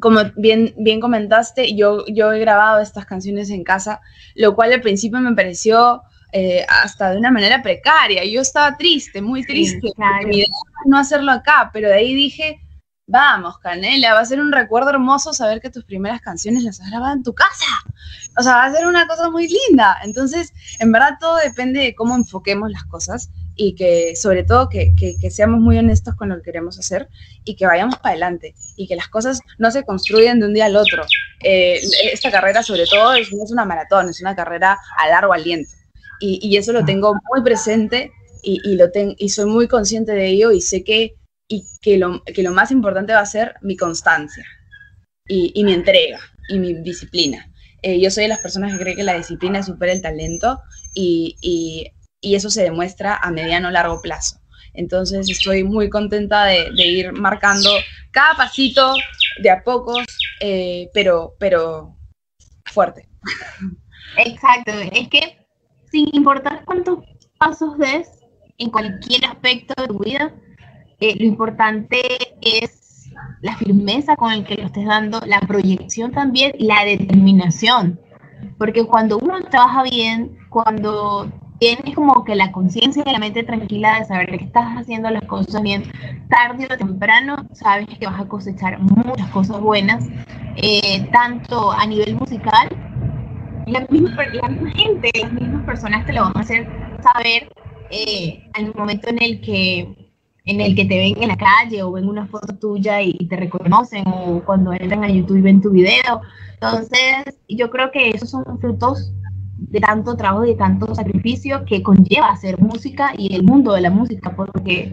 como 0.00 0.20
bien, 0.36 0.74
bien 0.78 1.00
comentaste, 1.00 1.74
yo, 1.74 2.04
yo 2.06 2.32
he 2.32 2.38
grabado 2.38 2.80
estas 2.80 3.04
canciones 3.04 3.50
en 3.50 3.64
casa, 3.64 4.00
lo 4.34 4.54
cual 4.54 4.72
al 4.72 4.80
principio 4.80 5.18
me 5.20 5.34
pareció 5.34 6.02
eh, 6.32 6.64
hasta 6.68 7.10
de 7.10 7.18
una 7.18 7.30
manera 7.30 7.62
precaria. 7.62 8.24
Yo 8.24 8.40
estaba 8.40 8.76
triste, 8.76 9.22
muy 9.22 9.44
triste, 9.44 9.90
mi 10.26 10.36
idea 10.38 10.46
no 10.86 10.98
hacerlo 10.98 11.32
acá, 11.32 11.70
pero 11.72 11.88
de 11.88 11.94
ahí 11.94 12.14
dije, 12.14 12.60
vamos, 13.06 13.58
Canela, 13.58 14.14
va 14.14 14.20
a 14.20 14.24
ser 14.24 14.40
un 14.40 14.52
recuerdo 14.52 14.90
hermoso 14.90 15.32
saber 15.32 15.60
que 15.60 15.70
tus 15.70 15.84
primeras 15.84 16.20
canciones 16.20 16.64
las 16.64 16.80
has 16.80 16.90
grabado 16.90 17.14
en 17.14 17.22
tu 17.22 17.34
casa. 17.34 17.66
O 18.38 18.42
sea, 18.42 18.56
va 18.56 18.64
a 18.64 18.72
ser 18.72 18.86
una 18.86 19.06
cosa 19.06 19.30
muy 19.30 19.48
linda. 19.48 19.96
Entonces, 20.04 20.52
en 20.80 20.92
verdad 20.92 21.16
todo 21.20 21.36
depende 21.36 21.80
de 21.80 21.94
cómo 21.94 22.14
enfoquemos 22.14 22.70
las 22.70 22.84
cosas 22.84 23.30
y 23.54 23.74
que 23.74 24.14
sobre 24.16 24.44
todo 24.44 24.68
que, 24.68 24.92
seamos 25.30 25.60
muy 25.60 25.78
honestos 25.78 26.14
con 26.14 26.28
lo 26.28 26.36
que 26.36 26.42
queremos 26.42 26.78
hacer 26.78 27.08
y 27.44 27.56
que 27.56 27.66
vayamos 27.66 27.96
para 27.96 28.10
adelante 28.10 28.54
y 28.76 28.86
que 28.86 28.96
las 28.96 29.08
cosas 29.08 29.40
no 29.58 29.70
se 29.70 29.84
construyen 29.84 30.40
de 30.40 30.46
un 30.46 30.54
día 30.54 30.66
al 30.66 30.76
otro. 30.76 31.04
Eh, 31.42 31.80
esta 32.12 32.30
carrera 32.30 32.62
sobre 32.62 32.84
todo 32.86 33.14
es, 33.14 33.32
no 33.32 33.44
es 33.44 33.50
una 33.50 33.64
maratón, 33.64 34.10
es 34.10 34.20
una 34.20 34.36
carrera 34.36 34.78
a 34.98 35.08
largo 35.08 35.32
aliento 35.32 35.75
y, 36.20 36.56
eso 36.56 36.72
lo 36.72 36.84
tengo 36.84 37.14
muy 37.30 37.42
presente 37.42 38.12
y, 38.42 38.76
lo 38.76 38.86
y 38.94 39.28
soy 39.28 39.46
muy 39.46 39.68
consciente 39.68 40.12
de 40.12 40.28
ello 40.28 40.52
y 40.52 40.60
sé 40.60 40.84
que, 40.84 41.16
y 41.48 41.64
que, 41.80 41.98
lo, 41.98 42.22
que 42.24 42.42
lo 42.42 42.52
más 42.52 42.70
importante 42.70 43.12
va 43.12 43.20
a 43.20 43.26
ser 43.26 43.56
mi 43.62 43.76
constancia 43.76 44.44
y, 45.28 45.62
mi 45.64 45.72
entrega 45.72 46.20
y 46.48 46.58
mi 46.58 46.74
disciplina. 46.74 47.50
Eh, 47.82 48.00
yo 48.00 48.10
soy 48.10 48.24
de 48.24 48.28
las 48.28 48.40
personas 48.40 48.72
que 48.72 48.78
creen 48.78 48.96
que 48.96 49.02
la 49.02 49.16
disciplina 49.16 49.62
supera 49.62 49.92
el 49.92 50.02
talento 50.02 50.60
y, 50.94 51.92
eso 52.22 52.50
se 52.50 52.64
demuestra 52.64 53.16
a 53.16 53.30
mediano 53.30 53.68
o 53.68 53.70
largo 53.70 54.02
plazo. 54.02 54.40
Entonces 54.74 55.30
estoy 55.30 55.62
muy 55.62 55.88
contenta 55.88 56.44
de, 56.44 56.70
ir 56.76 57.12
marcando 57.12 57.70
cada 58.10 58.34
pasito 58.36 58.94
de 59.40 59.50
a 59.50 59.62
pocos, 59.62 60.04
eh, 60.40 60.90
pero, 60.92 61.36
pero 61.38 61.96
fuerte. 62.64 63.08
Exacto, 64.18 64.72
es 64.72 65.08
que 65.08 65.45
sin 65.96 66.10
importar 66.12 66.62
cuántos 66.66 66.98
pasos 67.38 67.78
des 67.78 68.06
en 68.58 68.68
cualquier 68.68 69.24
aspecto 69.24 69.72
de 69.80 69.88
tu 69.88 69.98
vida, 69.98 70.30
eh, 71.00 71.16
lo 71.18 71.24
importante 71.24 72.02
es 72.42 73.10
la 73.40 73.56
firmeza 73.56 74.14
con 74.14 74.30
el 74.30 74.44
que 74.44 74.56
lo 74.56 74.66
estés 74.66 74.84
dando, 74.84 75.20
la 75.24 75.40
proyección 75.40 76.12
también 76.12 76.52
la 76.58 76.84
determinación. 76.84 77.98
Porque 78.58 78.84
cuando 78.84 79.16
uno 79.16 79.40
trabaja 79.50 79.84
bien, 79.84 80.36
cuando 80.50 81.32
tienes 81.58 81.94
como 81.94 82.24
que 82.24 82.34
la 82.34 82.52
conciencia 82.52 83.02
y 83.06 83.10
la 83.10 83.18
mente 83.18 83.42
tranquila 83.42 83.98
de 83.98 84.04
saber 84.04 84.38
que 84.38 84.44
estás 84.44 84.76
haciendo 84.76 85.08
las 85.08 85.24
cosas 85.24 85.62
bien, 85.62 85.82
tarde 86.28 86.68
o 86.70 86.76
temprano 86.76 87.46
sabes 87.52 87.86
que 87.98 88.04
vas 88.04 88.20
a 88.20 88.28
cosechar 88.28 88.78
muchas 88.80 89.30
cosas 89.30 89.58
buenas, 89.62 90.04
eh, 90.56 91.08
tanto 91.10 91.72
a 91.72 91.86
nivel 91.86 92.16
musical 92.16 92.68
la 93.66 93.86
misma, 93.90 94.24
gente, 94.74 95.10
las 95.20 95.32
mismas 95.32 95.64
personas 95.64 96.06
te 96.06 96.12
lo 96.12 96.22
van 96.22 96.36
a 96.36 96.40
hacer 96.40 96.68
saber 97.02 97.48
eh, 97.90 98.42
al 98.54 98.74
momento 98.74 99.08
en 99.08 99.22
el 99.22 99.40
que 99.40 100.06
en 100.44 100.60
el 100.60 100.76
que 100.76 100.84
te 100.84 100.96
ven 100.96 101.20
en 101.20 101.28
la 101.28 101.36
calle 101.36 101.82
o 101.82 101.90
ven 101.90 102.08
una 102.08 102.26
foto 102.28 102.54
tuya 102.54 103.02
y, 103.02 103.12
te 103.26 103.34
reconocen 103.34 104.04
o 104.06 104.40
cuando 104.44 104.72
entran 104.72 105.02
a 105.02 105.08
YouTube 105.08 105.38
y 105.38 105.40
ven 105.40 105.60
tu 105.60 105.70
video. 105.70 106.20
Entonces, 106.54 107.36
yo 107.48 107.68
creo 107.68 107.90
que 107.90 108.10
esos 108.10 108.30
son 108.30 108.44
frutos 108.60 109.12
de 109.58 109.80
tanto 109.80 110.16
trabajo 110.16 110.44
y 110.44 110.50
de 110.50 110.54
tanto 110.54 110.94
sacrificio 110.94 111.64
que 111.64 111.82
conlleva 111.82 112.30
hacer 112.30 112.60
música 112.60 113.12
y 113.18 113.34
el 113.34 113.42
mundo 113.42 113.72
de 113.72 113.80
la 113.80 113.90
música, 113.90 114.36
porque 114.36 114.92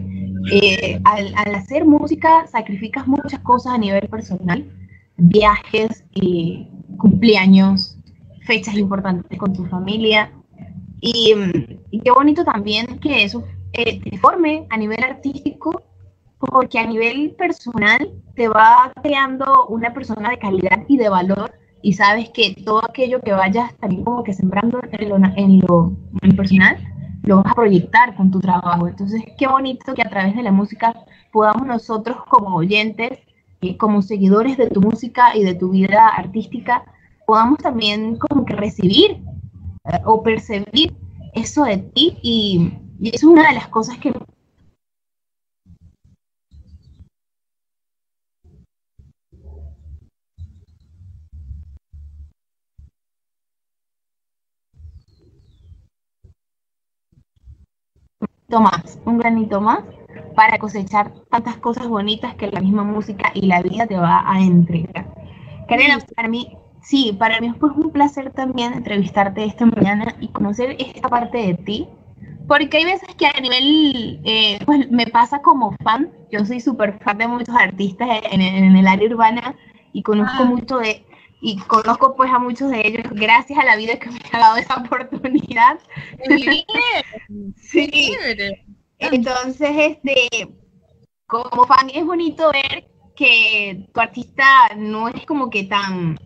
eh, 0.50 1.00
al, 1.04 1.32
al, 1.36 1.54
hacer 1.54 1.84
música 1.84 2.48
sacrificas 2.48 3.06
muchas 3.06 3.38
cosas 3.40 3.74
a 3.74 3.78
nivel 3.78 4.08
personal, 4.08 4.68
viajes, 5.16 6.04
y 6.14 6.68
cumpleaños, 6.98 7.93
fechas 8.44 8.76
importantes 8.76 9.38
con 9.38 9.52
tu 9.52 9.64
familia. 9.66 10.32
Y, 11.00 11.34
qué 12.02 12.10
bonito 12.10 12.44
también 12.44 12.98
que 12.98 13.24
eso 13.24 13.44
eh, 13.72 14.00
te 14.00 14.18
forme 14.18 14.66
a 14.70 14.76
nivel 14.76 15.02
artístico, 15.02 15.82
porque 16.38 16.78
a 16.78 16.86
nivel 16.86 17.32
personal 17.32 18.10
te 18.34 18.48
va 18.48 18.92
creando 19.02 19.66
una 19.68 19.92
persona 19.92 20.30
de 20.30 20.38
calidad 20.38 20.84
y 20.88 20.96
de 20.96 21.08
valor 21.08 21.52
y 21.82 21.92
sabes 21.92 22.30
que 22.30 22.54
todo 22.64 22.82
aquello 22.84 23.20
que 23.20 23.32
vayas 23.32 23.74
también 23.76 24.04
como 24.04 24.24
que 24.24 24.32
sembrando 24.32 24.80
en 24.90 25.08
lo, 25.08 25.16
en 25.16 25.60
lo, 26.30 26.36
personal, 26.36 26.78
lo 27.22 27.42
vas 27.42 27.52
a 27.52 27.54
proyectar 27.54 28.16
con 28.16 28.30
tu 28.30 28.40
trabajo. 28.40 28.88
Entonces, 28.88 29.22
qué 29.36 29.46
bonito 29.46 29.92
que 29.92 30.00
a 30.00 30.08
través 30.08 30.34
de 30.34 30.42
la 30.42 30.50
música 30.50 30.94
podamos 31.30 31.66
nosotros 31.66 32.16
como 32.28 32.56
oyentes, 32.56 33.18
eh, 33.60 33.76
como 33.76 34.00
seguidores 34.00 34.56
de 34.56 34.70
tu 34.70 34.80
música 34.80 35.36
y 35.36 35.44
de 35.44 35.54
tu 35.54 35.70
vida 35.70 36.08
artística, 36.08 36.84
podamos 37.26 37.58
también 37.58 38.16
como 38.16 38.44
que 38.44 38.54
recibir 38.54 39.22
eh, 39.84 40.00
o 40.04 40.22
percibir 40.22 40.94
eso 41.34 41.64
de 41.64 41.78
ti 41.78 42.18
y, 42.22 42.72
es 43.02 43.24
una 43.24 43.48
de 43.48 43.54
las 43.54 43.68
cosas 43.68 43.98
que 43.98 44.12
más, 58.60 58.98
un 59.04 59.18
granito 59.18 59.60
más 59.60 59.80
para 60.36 60.58
cosechar 60.58 61.12
tantas 61.30 61.56
cosas 61.56 61.88
bonitas 61.88 62.34
que 62.36 62.50
la 62.50 62.60
misma 62.60 62.84
música 62.84 63.30
y 63.34 63.46
la 63.46 63.62
vida 63.62 63.86
te 63.86 63.96
va 63.96 64.22
a 64.24 64.40
entregar. 64.40 65.12
Karina, 65.68 65.98
para 66.14 66.28
mí 66.28 66.56
Sí, 66.84 67.16
para 67.18 67.40
mí 67.40 67.50
fue 67.58 67.70
un 67.70 67.90
placer 67.90 68.30
también 68.32 68.74
entrevistarte 68.74 69.44
esta 69.44 69.64
mañana 69.64 70.14
y 70.20 70.28
conocer 70.28 70.76
esta 70.78 71.08
parte 71.08 71.38
de 71.38 71.54
ti, 71.54 71.88
porque 72.46 72.76
hay 72.76 72.84
veces 72.84 73.08
que 73.16 73.26
a 73.26 73.40
nivel, 73.40 74.20
eh, 74.24 74.58
pues 74.66 74.90
me 74.90 75.06
pasa 75.06 75.40
como 75.40 75.74
fan, 75.82 76.12
yo 76.30 76.44
soy 76.44 76.60
súper 76.60 76.98
fan 77.02 77.16
de 77.16 77.26
muchos 77.26 77.56
artistas 77.56 78.08
en, 78.30 78.42
el 78.76 78.86
área 78.86 79.08
urbana 79.08 79.56
y 79.94 80.02
conozco 80.02 80.42
ah. 80.42 80.44
mucho 80.44 80.76
de, 80.76 81.06
y 81.40 81.56
conozco 81.56 82.14
pues 82.16 82.30
a 82.30 82.38
muchos 82.38 82.70
de 82.70 82.86
ellos 82.86 83.04
gracias 83.12 83.58
a 83.58 83.64
la 83.64 83.76
vida 83.76 83.98
que 83.98 84.10
me 84.10 84.20
ha 84.32 84.38
dado 84.38 84.56
esa 84.56 84.76
oportunidad. 84.76 85.78
sí. 87.56 88.14
Entonces, 88.98 89.70
este, 89.74 90.54
como 91.26 91.64
fan 91.64 91.88
es 91.94 92.04
bonito 92.04 92.50
ver 92.52 92.90
que 93.16 93.88
tu 93.92 94.00
artista 94.00 94.44
no 94.76 95.08
es 95.08 95.24
como 95.24 95.48
que 95.48 95.64
tan 95.64 96.18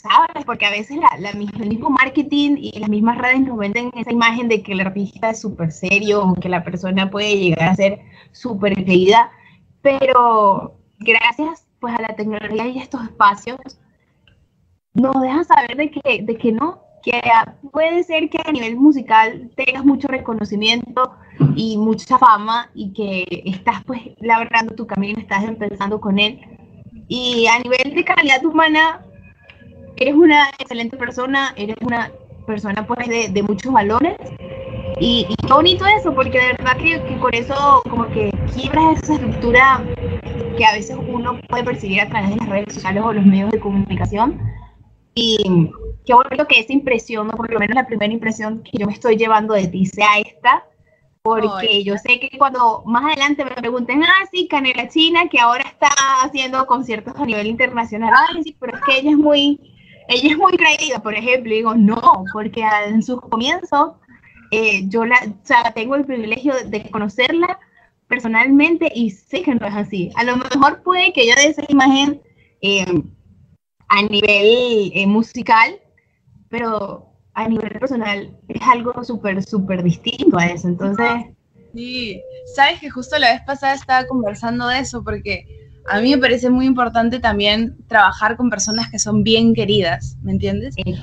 ¿sabes? 0.00 0.44
Porque 0.44 0.66
a 0.66 0.70
veces 0.70 0.96
la, 0.96 1.30
el 1.30 1.68
mismo 1.68 1.90
marketing 1.90 2.56
y 2.58 2.78
las 2.78 2.88
mismas 2.88 3.18
redes 3.18 3.40
nos 3.40 3.58
venden 3.58 3.90
esa 3.94 4.12
imagen 4.12 4.48
de 4.48 4.62
que 4.62 4.72
el 4.72 4.80
artista 4.80 5.30
es 5.30 5.40
súper 5.40 5.72
serio 5.72 6.24
o 6.24 6.34
que 6.34 6.48
la 6.48 6.64
persona 6.64 7.10
puede 7.10 7.36
llegar 7.36 7.68
a 7.68 7.74
ser 7.74 8.00
súper 8.32 8.74
querida, 8.74 9.30
pero 9.82 10.76
gracias 10.98 11.66
pues 11.80 11.94
a 11.94 12.02
la 12.02 12.14
tecnología 12.14 12.66
y 12.66 12.78
estos 12.78 13.02
espacios 13.04 13.58
nos 14.94 15.20
dejan 15.20 15.44
saber 15.44 15.76
de 15.76 15.90
que, 15.90 16.22
de 16.22 16.36
que 16.36 16.52
no, 16.52 16.82
que 17.02 17.20
puede 17.72 18.02
ser 18.04 18.28
que 18.28 18.38
a 18.44 18.52
nivel 18.52 18.76
musical 18.76 19.50
tengas 19.56 19.84
mucho 19.84 20.08
reconocimiento 20.08 21.14
y 21.56 21.76
mucha 21.78 22.18
fama 22.18 22.70
y 22.74 22.92
que 22.92 23.42
estás 23.46 23.82
pues 23.84 24.00
labrando 24.18 24.74
tu 24.74 24.86
camino, 24.86 25.18
estás 25.18 25.44
empezando 25.44 26.00
con 26.00 26.18
él. 26.18 26.40
Y 27.08 27.46
a 27.46 27.58
nivel 27.58 27.94
de 27.94 28.04
calidad 28.04 28.44
humana, 28.44 29.04
eres 30.00 30.14
una 30.14 30.48
excelente 30.58 30.96
persona, 30.96 31.52
eres 31.56 31.76
una 31.82 32.10
persona 32.46 32.86
pues 32.86 33.06
de, 33.08 33.42
muchos 33.42 33.72
valores. 33.72 34.16
Y, 34.98 35.26
y, 35.28 35.36
qué 35.46 35.52
bonito 35.52 35.84
eso, 35.86 36.14
porque 36.14 36.38
de 36.38 36.46
verdad 36.58 36.76
que, 36.76 37.02
que, 37.04 37.18
con 37.18 37.32
eso 37.34 37.82
como 37.88 38.06
que 38.08 38.30
quiebras 38.52 39.02
esa 39.02 39.14
estructura 39.14 39.84
que 40.56 40.64
a 40.64 40.72
veces 40.72 40.96
uno 40.98 41.40
puede 41.48 41.64
percibir 41.64 42.00
a 42.00 42.08
través 42.08 42.30
de 42.30 42.36
las 42.36 42.48
redes 42.48 42.74
sociales 42.74 43.02
o 43.04 43.12
los 43.12 43.24
medios 43.24 43.50
de 43.50 43.60
comunicación. 43.60 44.40
Y 45.14 45.70
qué 46.04 46.14
bonito 46.14 46.46
que 46.46 46.60
esa 46.60 46.72
impresión, 46.72 47.28
o 47.28 47.36
por 47.36 47.50
lo 47.52 47.58
menos 47.58 47.74
la 47.74 47.86
primera 47.86 48.12
impresión 48.12 48.62
que 48.62 48.78
yo 48.78 48.86
me 48.86 48.94
estoy 48.94 49.16
llevando 49.16 49.54
de 49.54 49.68
ti 49.68 49.86
sea 49.86 50.18
esta, 50.18 50.64
porque 51.22 51.84
yo 51.84 51.98
sé 51.98 52.18
que 52.18 52.38
cuando 52.38 52.82
más 52.86 53.04
adelante 53.04 53.44
me 53.44 53.50
pregunten, 53.50 54.02
ah, 54.02 54.26
sí, 54.32 54.48
Canela 54.48 54.88
China, 54.88 55.28
que 55.30 55.38
ahora 55.38 55.64
está 55.64 55.88
haciendo 56.22 56.66
conciertos 56.66 57.14
a 57.16 57.26
nivel 57.26 57.46
internacional, 57.46 58.12
ah, 58.14 58.28
sí, 58.42 58.56
pero 58.58 58.76
es 58.76 58.82
que 58.84 58.98
ella 58.98 59.10
es 59.10 59.18
muy 59.18 59.60
ella 60.10 60.30
es 60.30 60.36
muy 60.36 60.52
creída, 60.56 61.00
por 61.02 61.14
ejemplo, 61.14 61.52
y 61.52 61.56
digo, 61.56 61.74
no, 61.74 62.24
porque 62.32 62.64
en 62.86 63.02
sus 63.02 63.20
comienzos 63.20 63.92
eh, 64.50 64.82
yo 64.88 65.04
la, 65.04 65.16
o 65.16 65.46
sea, 65.46 65.72
tengo 65.72 65.94
el 65.94 66.04
privilegio 66.04 66.52
de 66.66 66.90
conocerla 66.90 67.58
personalmente 68.08 68.90
y 68.94 69.10
sé 69.10 69.42
que 69.42 69.54
no 69.54 69.66
es 69.66 69.74
así. 69.74 70.10
A 70.16 70.24
lo 70.24 70.36
mejor 70.36 70.82
puede 70.82 71.12
que 71.12 71.26
yo 71.26 71.34
dé 71.36 71.46
esa 71.46 71.62
imagen 71.68 72.20
eh, 72.60 72.84
a 73.88 74.02
nivel 74.02 74.92
eh, 74.94 75.06
musical, 75.06 75.80
pero 76.48 77.06
a 77.34 77.48
nivel 77.48 77.70
personal 77.78 78.36
es 78.48 78.62
algo 78.62 79.04
súper, 79.04 79.42
súper 79.44 79.82
distinto 79.84 80.36
a 80.36 80.46
eso. 80.46 80.68
Entonces, 80.68 81.08
Sí, 81.72 82.20
sabes 82.54 82.80
que 82.80 82.90
justo 82.90 83.16
la 83.18 83.32
vez 83.32 83.42
pasada 83.46 83.74
estaba 83.74 84.06
conversando 84.06 84.66
de 84.66 84.80
eso 84.80 85.04
porque 85.04 85.59
a 85.90 86.00
mí 86.00 86.10
me 86.10 86.18
parece 86.18 86.50
muy 86.50 86.66
importante 86.66 87.18
también 87.18 87.76
trabajar 87.88 88.36
con 88.36 88.48
personas 88.48 88.90
que 88.90 88.98
son 88.98 89.24
bien 89.24 89.54
queridas, 89.54 90.16
¿me 90.22 90.32
entiendes? 90.32 90.74
Hay, 90.86 90.94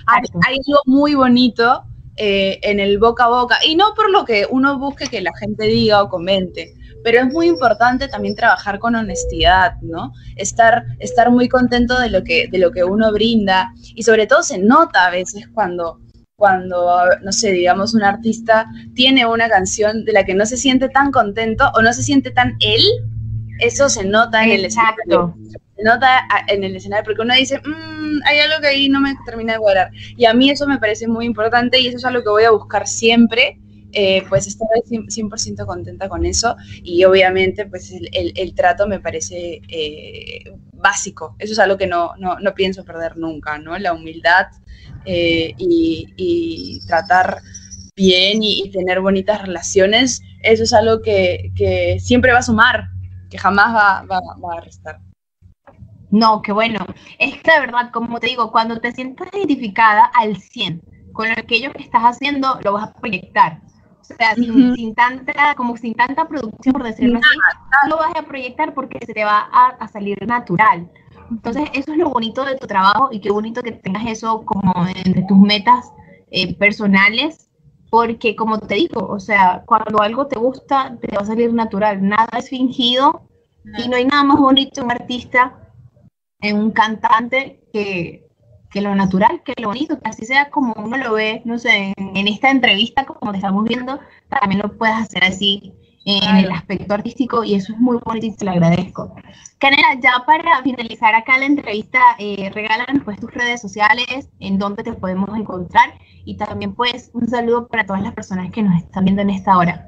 hay, 0.48 0.58
algo 0.66 0.82
muy 0.86 1.14
bonito 1.14 1.84
eh, 2.16 2.60
en 2.64 2.80
el 2.80 2.98
boca 2.98 3.26
a 3.26 3.30
boca, 3.30 3.58
y 3.66 3.76
no 3.76 3.94
por 3.96 4.10
lo 4.10 4.24
que 4.24 4.48
uno 4.50 4.80
busque 4.80 5.08
que 5.08 5.22
la 5.22 5.32
gente 5.38 5.66
diga 5.66 6.02
o 6.02 6.10
comente, 6.10 6.74
pero 7.04 7.20
es 7.20 7.32
muy 7.32 7.48
importante 7.48 8.08
también 8.08 8.36
trabajar 8.36 8.80
con 8.80 8.96
honestidad, 8.96 9.74
¿no? 9.82 10.14
Estar, 10.36 10.86
estar 11.00 11.30
muy 11.32 11.50
contento 11.50 12.00
de 12.00 12.10
lo, 12.10 12.24
que, 12.24 12.48
de 12.48 12.58
lo 12.58 12.72
que 12.72 12.84
uno 12.84 13.12
brinda, 13.12 13.74
y 13.94 14.04
sobre 14.04 14.26
todo 14.26 14.42
se 14.42 14.58
nota 14.58 15.06
a 15.06 15.12
veces 15.12 15.48
cuando 15.54 16.00
cuando, 16.38 17.00
no 17.24 17.32
sé, 17.32 17.52
digamos, 17.52 17.96
un 17.96 18.04
artista 18.04 18.68
tiene 18.94 19.26
una 19.26 19.50
canción 19.50 20.06
de 20.06 20.14
la 20.14 20.24
que 20.24 20.36
no 20.36 20.46
se 20.46 20.56
siente 20.56 20.88
tan 20.88 21.12
contento 21.12 21.72
o 21.74 21.82
no 21.82 21.92
se 21.94 22.04
siente 22.04 22.30
tan 22.30 22.58
él, 22.60 22.84
eso 23.60 23.90
se 23.90 24.06
nota 24.06 24.44
en 24.44 24.52
el 24.52 24.66
escenario. 24.66 25.36
Se 25.76 25.84
nota 25.84 26.28
en 26.48 26.64
el 26.64 26.76
escenario 26.76 27.06
porque 27.06 27.22
uno 27.22 27.36
dice, 27.36 27.60
mmm, 27.60 28.20
hay 28.26 28.40
algo 28.40 28.60
que 28.62 28.68
ahí 28.68 28.90
no 28.90 29.00
me 29.00 29.14
termina 29.26 29.54
de 29.54 29.60
cuadrar. 29.60 29.92
Y 30.16 30.26
a 30.26 30.34
mí 30.34 30.50
eso 30.50 30.68
me 30.68 30.80
parece 30.80 31.08
muy 31.08 31.26
importante 31.26 31.80
y 31.80 31.88
eso 31.88 31.98
es 31.98 32.06
algo 32.06 32.24
que 32.24 32.30
voy 32.30 32.44
a 32.44 32.52
buscar 32.52 32.88
siempre. 32.88 33.60
Eh, 33.94 34.24
pues 34.28 34.46
estar 34.48 34.68
100% 34.86 35.66
contenta 35.66 36.10
con 36.10 36.26
eso 36.26 36.58
y 36.84 37.06
obviamente 37.06 37.66
pues 37.66 37.90
el, 38.12 38.54
trato 38.54 38.86
me 38.86 39.00
parece 39.00 39.62
eh, 39.70 40.54
básico, 40.74 41.38
eso 41.40 41.54
es 41.54 41.60
algo 41.60 41.78
que 41.78 41.88
no, 41.88 42.12
no, 42.20 42.38
no 42.38 42.54
pienso 42.54 42.84
perder 42.84 43.16
nunca, 43.18 43.58
¿no? 43.58 43.80
La 43.80 43.94
humildad 43.94 44.48
eh, 45.10 45.54
y, 45.58 46.82
tratar 46.86 47.42
bien 47.96 48.44
y, 48.44 48.70
tener 48.72 49.00
bonitas 49.00 49.42
relaciones, 49.42 50.22
eso 50.44 50.64
es 50.64 50.74
algo 50.74 51.02
que, 51.02 51.98
siempre 52.00 52.34
va 52.34 52.40
a 52.40 52.44
sumar, 52.44 52.90
que 53.30 53.38
jamás 53.38 53.74
va, 54.10 54.20
a 54.20 54.62
restar. 54.62 55.00
No, 56.10 56.42
qué 56.42 56.52
bueno. 56.52 56.86
Es 57.20 57.42
que 57.42 57.52
la 57.52 57.60
verdad, 57.60 57.92
como 57.92 58.20
te 58.20 58.28
digo, 58.28 58.52
cuando 58.52 58.80
te 58.80 58.92
sientas 58.92 59.28
identificada 59.34 60.06
al 60.06 60.38
100 60.38 60.82
con 61.14 61.28
aquello 61.32 61.72
que 61.74 61.84
estás 61.84 62.04
haciendo, 62.04 62.60
lo 62.64 62.74
vas 62.74 62.90
a 62.90 62.94
proyectar. 62.94 63.62
O 64.02 64.04
sea, 64.04 64.36
sin, 64.36 64.96
tanta, 64.96 65.54
como 65.56 65.76
sin 65.76 65.94
tanta 65.94 66.28
producción, 66.28 66.74
por 66.74 66.84
decirlo 66.84 67.20
así, 67.20 67.90
lo 67.90 67.98
vas 67.98 68.16
a 68.16 68.24
proyectar 68.24 68.74
porque 68.74 69.00
se 69.06 69.14
te 69.14 69.26
va 69.26 69.40
a 69.40 69.88
salir 69.90 70.26
natural. 70.26 70.90
Entonces, 71.30 71.70
eso 71.74 71.92
es 71.92 71.98
lo 71.98 72.10
bonito 72.10 72.46
de 72.46 72.56
tu 72.56 72.68
trabajo 72.68 73.10
y 73.12 73.20
qué 73.20 73.32
bonito 73.32 73.62
que 73.62 73.74
tengas 73.74 74.06
eso 74.08 74.44
como 74.46 74.74
entre 74.88 75.24
tus 75.24 75.38
metas 75.38 75.92
eh, 76.32 76.56
personales, 76.56 77.47
porque 77.90 78.36
como 78.36 78.60
te 78.60 78.76
digo, 78.76 79.08
o 79.08 79.20
sea, 79.20 79.64
cuando 79.66 80.02
algo 80.02 80.28
te 80.28 80.40
gusta, 80.40 80.98
te 81.02 81.16
va 81.16 81.22
a 81.22 81.26
salir 81.26 81.54
natural, 81.54 82.08
nada 82.08 82.28
es 82.38 82.50
fingido 82.50 83.22
y 83.78 83.88
no 83.88 83.96
hay 83.96 84.06
nada 84.06 84.24
más 84.24 84.40
bonito 84.40 84.82
en 84.82 84.86
un 84.86 84.92
artista, 84.92 85.74
en 86.42 86.58
un 86.58 86.72
cantante 86.72 87.62
que, 87.72 88.28
que 88.70 88.82
lo 88.82 88.94
natural, 88.96 89.42
que 89.44 89.54
lo 89.62 89.70
bonito, 89.70 90.00
que 90.00 90.10
así 90.10 90.26
sea 90.26 90.50
como 90.50 90.74
uno 90.74 90.98
lo 90.98 91.14
ve, 91.14 91.42
no 91.46 91.58
sé, 91.60 91.94
en, 91.96 92.18
en 92.18 92.28
esta 92.28 92.50
entrevista 92.50 93.06
como 93.06 93.32
te 93.32 93.38
estamos 93.38 93.64
viendo, 93.66 94.00
también 94.30 94.62
lo 94.62 94.78
puedes 94.78 94.96
hacer 94.96 95.24
así 95.24 95.74
en 96.08 96.38
el 96.38 96.52
aspecto 96.52 96.94
artístico 96.94 97.44
y 97.44 97.56
eso 97.56 97.74
es 97.74 97.80
muy 97.80 97.98
bonito 98.04 98.28
y 98.28 98.36
te 98.36 98.46
lo 98.46 98.52
agradezco. 98.52 99.14
Canela, 99.58 100.00
ya 100.02 100.24
para 100.26 100.64
finalizar 100.64 101.14
acá 101.14 101.38
la 101.38 101.46
entrevista, 101.46 102.00
eh, 102.18 102.50
regálanos 102.54 103.04
pues 103.04 103.20
tus 103.20 103.34
redes 103.34 103.62
sociales, 103.62 104.30
en 104.40 104.58
donde 104.58 104.84
te 104.84 104.94
podemos 104.94 105.38
encontrar 105.38 106.00
y 106.24 106.38
también 106.38 106.76
pues 106.76 107.12
un 107.14 107.28
saludo 107.28 107.68
para 107.68 107.86
todas 107.86 108.02
las 108.02 108.14
personas 108.14 108.52
que 108.52 108.64
nos 108.64 108.82
están 108.82 109.04
viendo 109.04 109.22
en 109.22 109.32
esta 109.32 109.58
hora. 109.58 109.86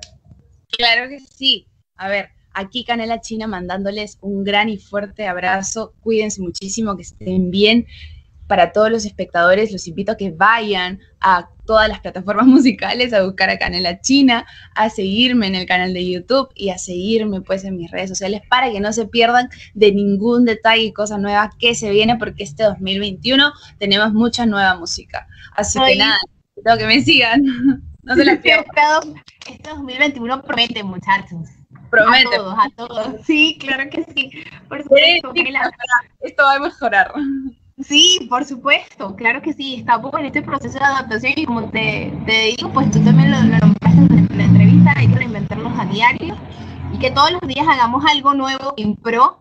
Claro 0.77 1.08
que 1.08 1.19
sí. 1.19 1.67
A 1.95 2.10
ver, 2.10 2.32
aquí 2.53 2.84
Canela 2.84 3.21
China 3.21 3.47
mandándoles 3.47 4.17
un 4.19 4.43
gran 4.43 4.67
y 4.67 4.77
fuerte 4.77 5.25
abrazo. 5.25 5.93
Cuídense 6.01 6.41
muchísimo, 6.41 6.97
que 6.97 7.03
estén 7.03 7.49
bien 7.49 7.88
para 8.49 8.71
todos 8.71 8.89
los 8.89 9.05
espectadores, 9.05 9.71
los 9.71 9.88
invito 9.88 10.12
a 10.12 10.17
que 10.17 10.31
vayan 10.31 10.99
a 11.21 11.49
todas 11.67 11.88
las 11.88 11.99
plataformas 11.99 12.47
musicales 12.47 13.13
a 13.13 13.23
buscar 13.23 13.51
a 13.51 13.59
Canela 13.59 14.01
China, 14.01 14.47
a 14.73 14.89
seguirme 14.89 15.45
en 15.45 15.53
el 15.53 15.67
canal 15.67 15.93
de 15.93 16.09
YouTube 16.09 16.49
y 16.55 16.71
a 16.71 16.79
seguirme 16.79 17.41
pues 17.41 17.63
en 17.63 17.77
mis 17.77 17.91
redes 17.91 18.09
sociales 18.09 18.41
para 18.49 18.71
que 18.71 18.79
no 18.79 18.91
se 18.91 19.05
pierdan 19.05 19.49
de 19.75 19.91
ningún 19.91 20.45
detalle 20.45 20.81
y 20.81 20.93
cosa 20.93 21.19
nueva 21.19 21.51
que 21.59 21.75
se 21.75 21.91
viene 21.91 22.17
porque 22.17 22.43
este 22.43 22.63
2021 22.63 23.53
tenemos 23.77 24.13
mucha 24.13 24.47
nueva 24.47 24.75
música. 24.75 25.27
Así 25.55 25.79
que 25.79 25.95
nada, 25.97 26.17
espero 26.55 26.77
que 26.77 26.88
me 26.88 27.01
sigan. 27.01 27.43
No 28.01 28.15
se 28.15 28.25
les 28.25 28.39
pierdan. 28.39 28.65
Este 29.47 29.69
2021 29.69 30.41
promete, 30.41 30.83
muchachos. 30.83 31.49
Promete. 31.91 32.33
A 32.33 32.38
todos, 32.38 32.55
a 32.57 32.69
todos. 32.75 33.25
Sí, 33.25 33.57
claro 33.59 33.88
que 33.91 34.03
sí. 34.15 34.31
Por 34.67 34.81
supuesto, 34.81 35.33
Esto 36.21 36.43
va 36.43 36.55
a 36.55 36.59
mejorar. 36.59 37.12
Sí, 37.83 38.27
por 38.29 38.43
supuesto, 38.43 39.15
claro 39.15 39.41
que 39.41 39.53
sí, 39.53 39.75
estamos 39.75 40.11
en 40.19 40.25
este 40.25 40.41
proceso 40.41 40.77
de 40.77 40.83
adaptación 40.83 41.33
y 41.37 41.45
como 41.45 41.69
te, 41.69 42.11
digo, 42.57 42.73
pues 42.73 42.91
tú 42.91 42.99
también 43.05 43.31
lo, 43.31 43.37
lo 43.37 43.73
en 43.81 44.37
la 44.37 44.43
entrevista, 44.43 44.93
hay 44.97 45.07
que 45.07 45.15
reinventarnos 45.15 45.79
a 45.79 45.85
diario 45.85 46.35
y 46.93 46.99
que 46.99 47.11
todos 47.11 47.31
los 47.31 47.41
días 47.41 47.65
hagamos 47.65 48.03
algo 48.05 48.33
nuevo 48.33 48.73
en 48.75 48.97
pro 48.97 49.39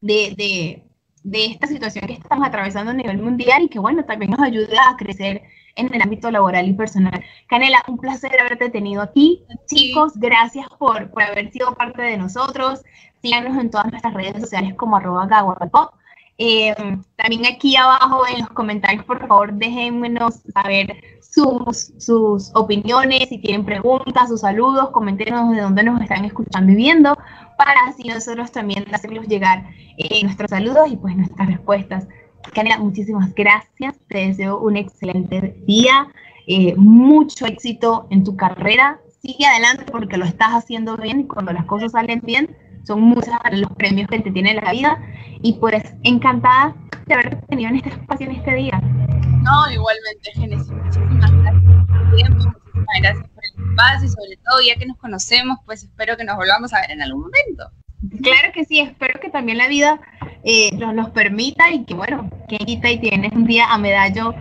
de, 0.00 0.84
esta 1.24 1.66
situación 1.66 2.06
que 2.06 2.12
estamos 2.12 2.46
atravesando 2.46 2.92
a 2.92 2.94
nivel 2.94 3.18
mundial 3.18 3.62
y 3.62 3.68
que 3.68 3.80
bueno, 3.80 4.04
también 4.04 4.30
nos 4.30 4.40
ayuda 4.40 4.90
a 4.90 4.96
crecer 4.96 5.42
en 5.74 5.92
el 5.92 6.02
ámbito 6.02 6.30
laboral 6.30 6.68
y 6.68 6.74
personal. 6.74 7.24
Canela, 7.48 7.82
un 7.88 7.98
placer 7.98 8.30
haberte 8.40 8.70
tenido 8.70 9.02
aquí. 9.02 9.44
Chicos, 9.66 10.12
gracias 10.16 10.66
por, 10.78 11.10
por 11.10 11.22
haber 11.22 11.50
sido 11.50 11.74
parte 11.74 12.02
de 12.02 12.16
nosotros. 12.16 12.82
Síganos 13.22 13.58
en 13.58 13.70
todas 13.70 13.90
nuestras 13.90 14.14
redes 14.14 14.40
sociales 14.40 14.74
como 14.76 14.96
arroba 14.96 15.26
eh, 16.38 16.74
también 17.16 17.46
aquí 17.46 17.76
abajo 17.76 18.22
en 18.26 18.40
los 18.40 18.48
comentarios, 18.50 19.04
por 19.04 19.26
favor, 19.26 19.52
déjenmenos 19.52 20.40
saber 20.52 20.96
sus, 21.20 21.92
sus 21.98 22.50
opiniones, 22.54 23.28
si 23.28 23.38
tienen 23.38 23.64
preguntas, 23.64 24.28
sus 24.28 24.40
saludos, 24.40 24.90
coméntenos 24.90 25.54
de 25.54 25.60
dónde 25.60 25.82
nos 25.82 26.00
están 26.00 26.24
escuchando 26.24 26.72
y 26.72 26.74
viendo, 26.74 27.16
para 27.56 27.80
así 27.88 28.08
nosotros 28.08 28.50
también 28.50 28.84
hacerlos 28.92 29.28
llegar 29.28 29.64
eh, 29.98 30.22
nuestros 30.24 30.50
saludos 30.50 30.90
y 30.90 30.96
pues 30.96 31.16
nuestras 31.16 31.48
respuestas. 31.48 32.08
Canela, 32.54 32.78
muchísimas 32.78 33.32
gracias, 33.34 33.94
te 34.08 34.26
deseo 34.26 34.58
un 34.58 34.76
excelente 34.76 35.62
día, 35.66 36.08
eh, 36.46 36.74
mucho 36.76 37.46
éxito 37.46 38.08
en 38.10 38.24
tu 38.24 38.36
carrera, 38.36 39.00
sigue 39.20 39.46
adelante 39.46 39.84
porque 39.90 40.16
lo 40.16 40.24
estás 40.24 40.50
haciendo 40.50 40.96
bien 40.96 41.20
y 41.20 41.26
cuando 41.26 41.52
las 41.52 41.66
cosas 41.66 41.92
salen 41.92 42.20
bien, 42.24 42.56
son 42.84 43.00
muchos 43.00 43.34
los 43.52 43.70
premios 43.72 44.08
que 44.08 44.20
te 44.20 44.30
tiene 44.30 44.54
la 44.54 44.72
vida 44.72 44.98
y 45.42 45.54
pues 45.54 45.82
encantada 46.02 46.74
de 47.06 47.14
haber 47.14 47.40
tenido 47.46 47.70
en 47.70 47.76
este 47.76 47.90
espacio 47.90 48.26
en 48.26 48.36
este 48.36 48.54
día. 48.54 48.80
No, 48.80 49.70
igualmente, 49.70 50.30
Génesis, 50.34 50.70
muchísimas 50.70 51.32
gracias 51.32 51.62
por 51.64 52.00
el 52.00 52.14
tiempo, 52.16 52.44
muchísimas 52.44 53.00
gracias 53.00 53.28
por 53.28 53.44
el 53.44 53.70
espacio 53.70 54.06
y 54.06 54.08
sobre 54.08 54.36
todo 54.44 54.60
ya 54.66 54.76
que 54.76 54.86
nos 54.86 54.96
conocemos, 54.98 55.58
pues 55.64 55.82
espero 55.84 56.16
que 56.16 56.24
nos 56.24 56.36
volvamos 56.36 56.72
a 56.72 56.80
ver 56.80 56.92
en 56.92 57.02
algún 57.02 57.22
momento. 57.22 57.70
Claro 58.20 58.52
que 58.52 58.64
sí, 58.64 58.80
espero 58.80 59.20
que 59.20 59.30
también 59.30 59.58
la 59.58 59.68
vida 59.68 60.00
eh, 60.42 60.76
nos, 60.76 60.92
nos 60.92 61.10
permita 61.10 61.70
y 61.70 61.84
que 61.84 61.94
bueno, 61.94 62.28
que 62.48 62.58
quita 62.58 62.90
y 62.90 62.98
tienes 62.98 63.32
un 63.32 63.44
día 63.44 63.66
a 63.72 63.78
medallo 63.78 64.34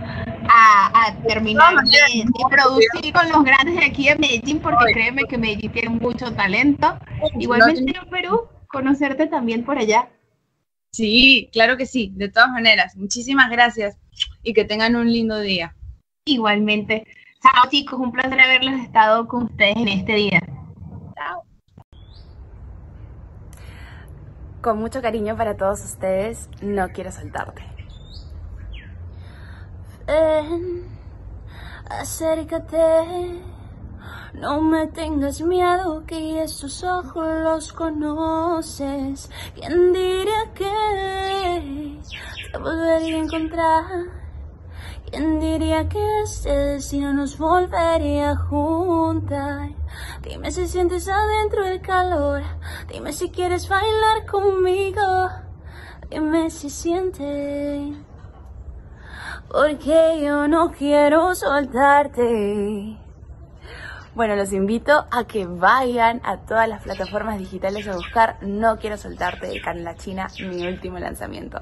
a, 0.49 1.15
terminar 1.27 1.75
de, 1.75 2.25
producir 2.49 3.13
con 3.13 3.29
los 3.29 3.43
grandes 3.43 3.75
de 3.75 3.85
aquí 3.85 4.09
en 4.09 4.19
Medellín, 4.19 4.59
porque 4.59 4.93
créeme 4.93 5.23
que 5.23 5.37
Medellín 5.37 5.71
tiene 5.71 5.89
mucho 5.89 6.33
talento. 6.33 6.97
Igualmente 7.39 7.93
en 7.97 8.09
Perú, 8.09 8.47
conocerte 8.67 9.27
también 9.27 9.63
por 9.63 9.77
allá. 9.77 10.09
Sí, 10.91 11.49
claro 11.53 11.77
que 11.77 11.85
sí, 11.85 12.11
de 12.15 12.29
todas 12.29 12.49
maneras. 12.49 12.95
Muchísimas 12.97 13.49
gracias 13.49 13.97
y 14.43 14.53
que 14.53 14.65
tengan 14.65 14.95
un 14.95 15.11
lindo 15.11 15.39
día. 15.39 15.75
Igualmente. 16.25 17.05
Chao 17.41 17.69
chicos, 17.69 17.99
un 17.99 18.11
placer 18.11 18.39
haberlos 18.39 18.81
estado 18.81 19.27
con 19.27 19.43
ustedes 19.43 19.77
en 19.77 19.87
este 19.87 20.13
día. 20.13 20.41
Chao. 21.15 21.43
Con 24.61 24.79
mucho 24.79 25.01
cariño 25.01 25.35
para 25.35 25.57
todos 25.57 25.83
ustedes, 25.83 26.49
no 26.61 26.89
quiero 26.89 27.11
soltarte. 27.11 27.70
Ven, 30.07 30.87
acércate. 31.89 33.41
No 34.33 34.61
me 34.61 34.87
tengas 34.87 35.41
miedo 35.41 36.03
que 36.07 36.41
esos 36.41 36.83
ojos 36.83 37.27
los 37.43 37.73
conoces. 37.73 39.29
¿Quién 39.53 39.93
diría 39.93 40.51
que 40.55 41.99
te 42.51 42.57
volvería 42.57 43.15
a 43.17 43.19
encontrar? 43.19 43.85
¿Quién 45.09 45.39
diría 45.39 45.89
que 45.89 46.21
este 46.23 46.49
destino 46.49 47.13
nos 47.13 47.37
volvería 47.37 48.31
a 48.31 48.37
juntar? 48.37 49.69
Dime 50.23 50.51
si 50.51 50.67
sientes 50.67 51.09
adentro 51.09 51.65
el 51.65 51.81
calor. 51.81 52.41
Dime 52.87 53.11
si 53.11 53.29
quieres 53.29 53.67
bailar 53.67 54.25
conmigo. 54.25 55.29
Dime 56.09 56.49
si 56.49 56.69
sientes 56.69 57.97
porque 59.51 60.21
yo 60.23 60.47
no 60.47 60.71
quiero 60.71 61.35
soltarte. 61.35 62.97
Bueno, 64.15 64.35
los 64.35 64.53
invito 64.53 65.07
a 65.11 65.25
que 65.25 65.45
vayan 65.45 66.21
a 66.23 66.37
todas 66.37 66.67
las 66.67 66.83
plataformas 66.83 67.37
digitales 67.37 67.87
a 67.87 67.95
buscar 67.95 68.37
No 68.41 68.77
Quiero 68.77 68.97
Soltarte 68.97 69.47
de 69.47 69.61
Canela 69.61 69.95
China, 69.95 70.27
mi 70.39 70.67
último 70.67 70.99
lanzamiento. 70.99 71.61